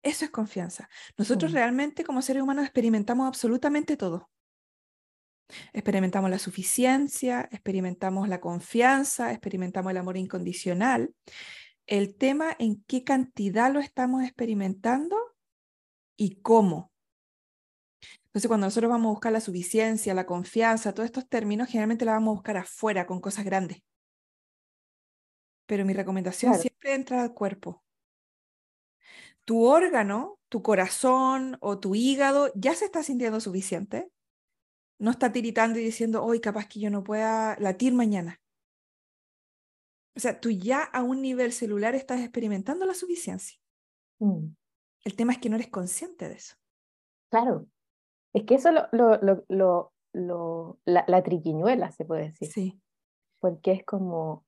[0.03, 0.89] Eso es confianza.
[1.17, 1.55] Nosotros mm.
[1.55, 4.31] realmente como seres humanos experimentamos absolutamente todo.
[5.73, 11.15] Experimentamos la suficiencia, experimentamos la confianza, experimentamos el amor incondicional.
[11.87, 15.17] El tema en qué cantidad lo estamos experimentando
[16.17, 16.93] y cómo.
[18.27, 22.13] Entonces, cuando nosotros vamos a buscar la suficiencia, la confianza, todos estos términos, generalmente la
[22.13, 23.79] vamos a buscar afuera, con cosas grandes.
[25.69, 27.85] Pero mi recomendación siempre entra al cuerpo.
[29.45, 34.11] Tu órgano, tu corazón o tu hígado ya se está sintiendo suficiente.
[34.99, 38.41] No está tiritando y diciendo, hoy capaz que yo no pueda latir mañana.
[40.17, 43.61] O sea, tú ya a un nivel celular estás experimentando la suficiencia.
[44.21, 44.49] Mm.
[45.05, 46.57] El tema es que no eres consciente de eso.
[47.31, 47.67] Claro.
[48.33, 52.51] Es que eso lo, lo, lo, lo la, la, triquiñuela, se puede decir.
[52.51, 52.81] Sí.
[53.39, 54.48] Porque es como,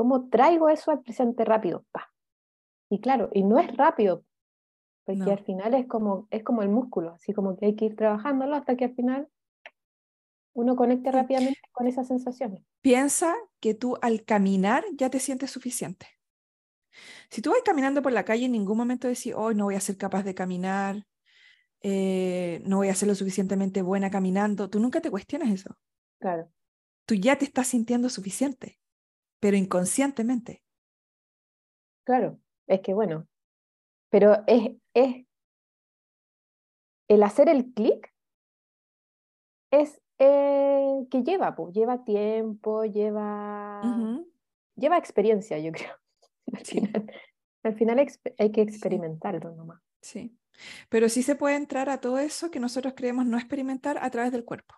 [0.00, 1.84] ¿cómo traigo eso al presente rápido?
[1.92, 2.10] Pa.
[2.88, 4.24] Y claro, y no es rápido,
[5.04, 7.96] porque al final es como, es como el músculo, así como que hay que ir
[7.96, 9.28] trabajándolo hasta que al final
[10.54, 12.62] uno conecte rápidamente con esas sensaciones.
[12.80, 16.06] Piensa que tú al caminar ya te sientes suficiente.
[17.28, 19.80] Si tú vas caminando por la calle, en ningún momento decís, hoy no voy a
[19.80, 21.04] ser capaz de caminar,
[21.82, 24.70] eh, no voy a ser lo suficientemente buena caminando.
[24.70, 25.76] Tú nunca te cuestionas eso.
[26.20, 26.50] Claro.
[27.04, 28.79] Tú ya te estás sintiendo suficiente,
[29.40, 30.62] pero inconscientemente.
[32.04, 33.26] Claro, es que bueno,
[34.10, 35.26] pero es, es
[37.08, 38.14] el hacer el clic
[39.72, 43.80] es eh, que lleva, pues, lleva tiempo, lleva,
[44.76, 45.94] lleva experiencia, yo creo.
[46.52, 47.12] Al final,
[47.62, 48.06] al final
[48.38, 49.80] hay que experimentarlo nomás.
[50.00, 50.36] Sí.
[50.88, 54.32] Pero sí se puede entrar a todo eso que nosotros creemos no experimentar a través
[54.32, 54.74] del cuerpo.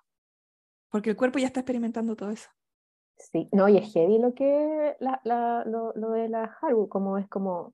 [0.91, 2.51] Porque el cuerpo ya está experimentando todo eso.
[3.31, 7.18] Sí, no, y es heavy lo que la, la, lo, lo, de la Haru, como
[7.18, 7.73] es como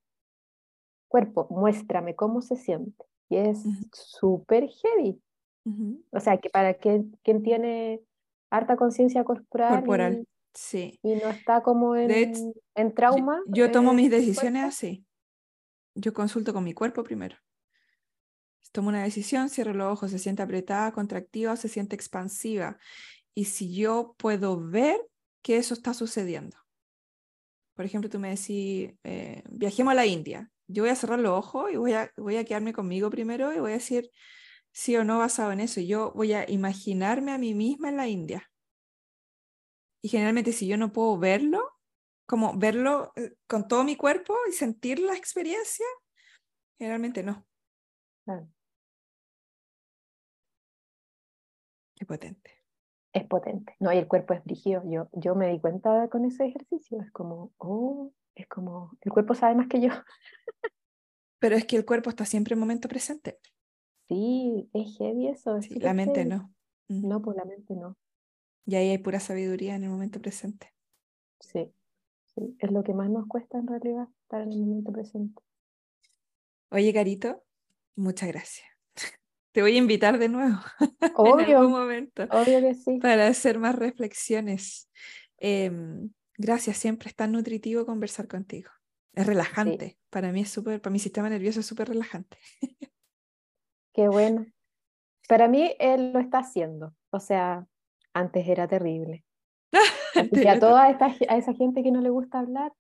[1.09, 3.05] cuerpo, muéstrame cómo se siente.
[3.31, 5.21] Y es súper heavy.
[6.11, 8.01] O sea, que para quien, quien tiene
[8.51, 10.27] harta conciencia corporal, corporal.
[10.55, 10.99] sí.
[11.03, 13.43] y no está como en, en trauma.
[13.47, 15.05] Yo, tomo mis decisiones así.
[15.95, 17.37] Yo consulto con mi cuerpo primero.
[18.73, 22.79] Tomo una decisión, cierro los ojos, se siente apretada, contractiva, se siente expansiva.
[23.35, 24.99] Y si yo puedo ver
[25.49, 26.59] que eso está sucediendo.
[27.75, 30.53] Por ejemplo, tú me decís, eh, viajemos a la India.
[30.67, 33.59] Yo voy a cerrar los ojos y voy a, voy a quedarme conmigo primero y
[33.59, 34.11] voy a decir
[34.73, 35.81] sí o no basado en eso.
[35.81, 38.51] Yo voy a imaginarme a mí misma en la India.
[40.03, 41.63] Y generalmente si yo no puedo verlo,
[42.27, 45.87] como verlo eh, con todo mi cuerpo y sentir la experiencia,
[46.77, 47.47] generalmente no.
[51.97, 52.58] Es potente.
[53.19, 53.75] Es potente.
[53.81, 54.83] No, y el cuerpo es brígido.
[54.87, 57.01] Yo, yo me di cuenta con ese ejercicio.
[57.03, 59.89] Es como, oh, es como, el cuerpo sabe más que yo.
[61.41, 63.41] Pero es que el cuerpo está siempre en momento presente.
[64.07, 65.59] Sí, es heavy eso.
[65.81, 66.55] la mente no.
[66.87, 67.97] No, pues la mente no.
[68.67, 70.73] Y ahí hay pura sabiduría en el momento presente.
[71.41, 71.73] Sí,
[72.27, 75.43] sí, es lo que más nos cuesta en realidad, estar en el momento presente.
[76.71, 77.43] Oye, Carito,
[77.97, 78.78] muchas gracias.
[79.59, 80.61] Te voy a invitar de nuevo
[81.17, 83.01] obvio, en algún momento obvio que sí.
[83.01, 84.89] para hacer más reflexiones.
[85.37, 88.71] Em, gracias, siempre es tan nutritivo conversar contigo.
[89.15, 89.99] Es relajante.
[90.11, 92.39] Para mí es súper, para mi sistema nervioso es súper relajante.
[93.93, 94.47] Qué bueno.
[95.29, 96.95] Para mí él lo está haciendo.
[97.11, 97.67] O sea,
[98.15, 99.25] antes era terrible.
[100.31, 102.73] y a toda esta, a esa gente que no le gusta hablar,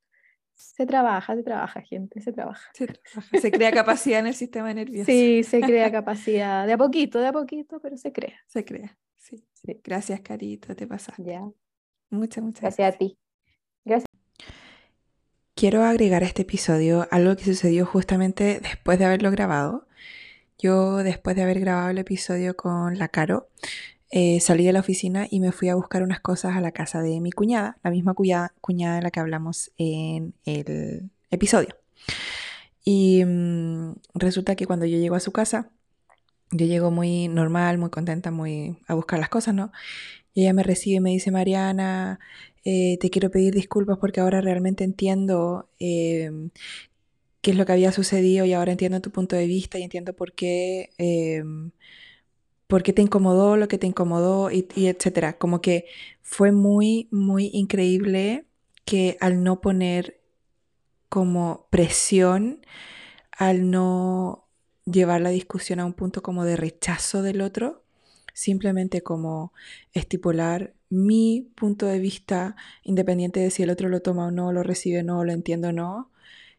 [0.58, 2.70] se trabaja, se trabaja, gente, se trabaja.
[3.40, 5.06] Se, crea capacidad en el sistema nervioso.
[5.06, 6.66] Sí, se crea capacidad.
[6.66, 8.38] De a poquito, de a poquito, pero se crea.
[8.46, 9.44] Se crea, sí.
[9.84, 11.24] Gracias, Carito, te pasaste.
[11.24, 11.48] Ya.
[12.10, 12.76] Muchas, muchas gracias.
[12.78, 13.18] Gracias a ti.
[13.84, 14.08] Gracias.
[15.54, 19.86] Quiero agregar a este episodio algo que sucedió justamente después de haberlo grabado.
[20.58, 23.48] Yo, después de haber grabado el episodio con la Caro,
[24.10, 27.02] eh, salí de la oficina y me fui a buscar unas cosas a la casa
[27.02, 31.76] de mi cuñada, la misma cuñada, cuñada de la que hablamos en el episodio.
[32.84, 35.70] Y mm, resulta que cuando yo llego a su casa,
[36.50, 39.72] yo llego muy normal, muy contenta, muy a buscar las cosas, ¿no?
[40.34, 42.20] Y ella me recibe y me dice, Mariana,
[42.64, 46.50] eh, te quiero pedir disculpas porque ahora realmente entiendo em,
[47.40, 50.14] qué es lo que había sucedido y ahora entiendo tu punto de vista y entiendo
[50.14, 51.72] por qué em,
[52.68, 55.38] por qué te incomodó lo que te incomodó y, etcétera.
[55.38, 55.86] Como que
[56.22, 58.44] fue muy, muy increíble
[58.84, 60.20] que al no poner
[61.08, 62.60] como presión,
[63.32, 64.46] al no
[64.84, 67.84] llevar la discusión a un punto como de rechazo del otro,
[68.34, 69.52] simplemente como
[69.94, 74.62] estipular mi punto de vista, independiente de si el otro lo toma o no, lo
[74.62, 76.10] recibe o no, lo entiende o no,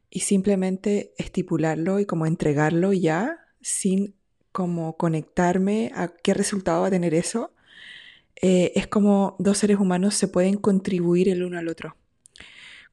[0.09, 4.15] y simplemente estipularlo y como entregarlo ya sin
[4.51, 7.53] como conectarme a qué resultado va a tener eso,
[8.41, 11.95] eh, es como dos seres humanos se pueden contribuir el uno al otro.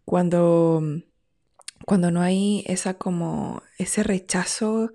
[0.05, 0.83] Cuando,
[1.85, 4.93] cuando no hay esa como ese rechazo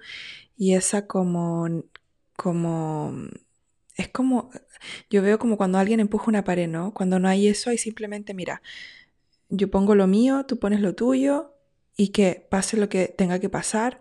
[0.58, 1.84] y esa como
[2.36, 3.14] como
[3.98, 4.52] es como
[5.10, 6.94] yo veo como cuando alguien empuja una pared, ¿no?
[6.94, 8.62] Cuando no hay eso, hay simplemente, mira,
[9.50, 11.54] yo pongo lo mío, tú pones lo tuyo
[11.96, 14.00] y que pase lo que tenga que pasar.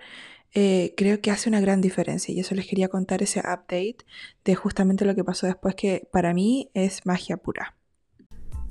[0.53, 3.98] Eh, creo que hace una gran diferencia y eso les quería contar ese update
[4.44, 7.76] de justamente lo que pasó después que para mí es magia pura.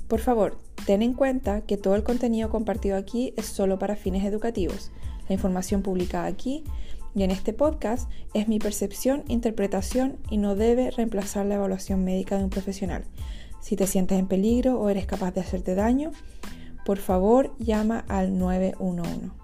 [0.07, 4.25] Por favor, ten en cuenta que todo el contenido compartido aquí es solo para fines
[4.25, 4.91] educativos.
[5.29, 6.63] La información publicada aquí
[7.15, 12.37] y en este podcast es mi percepción, interpretación y no debe reemplazar la evaluación médica
[12.37, 13.05] de un profesional.
[13.61, 16.11] Si te sientes en peligro o eres capaz de hacerte daño,
[16.85, 19.38] por favor llama al 911.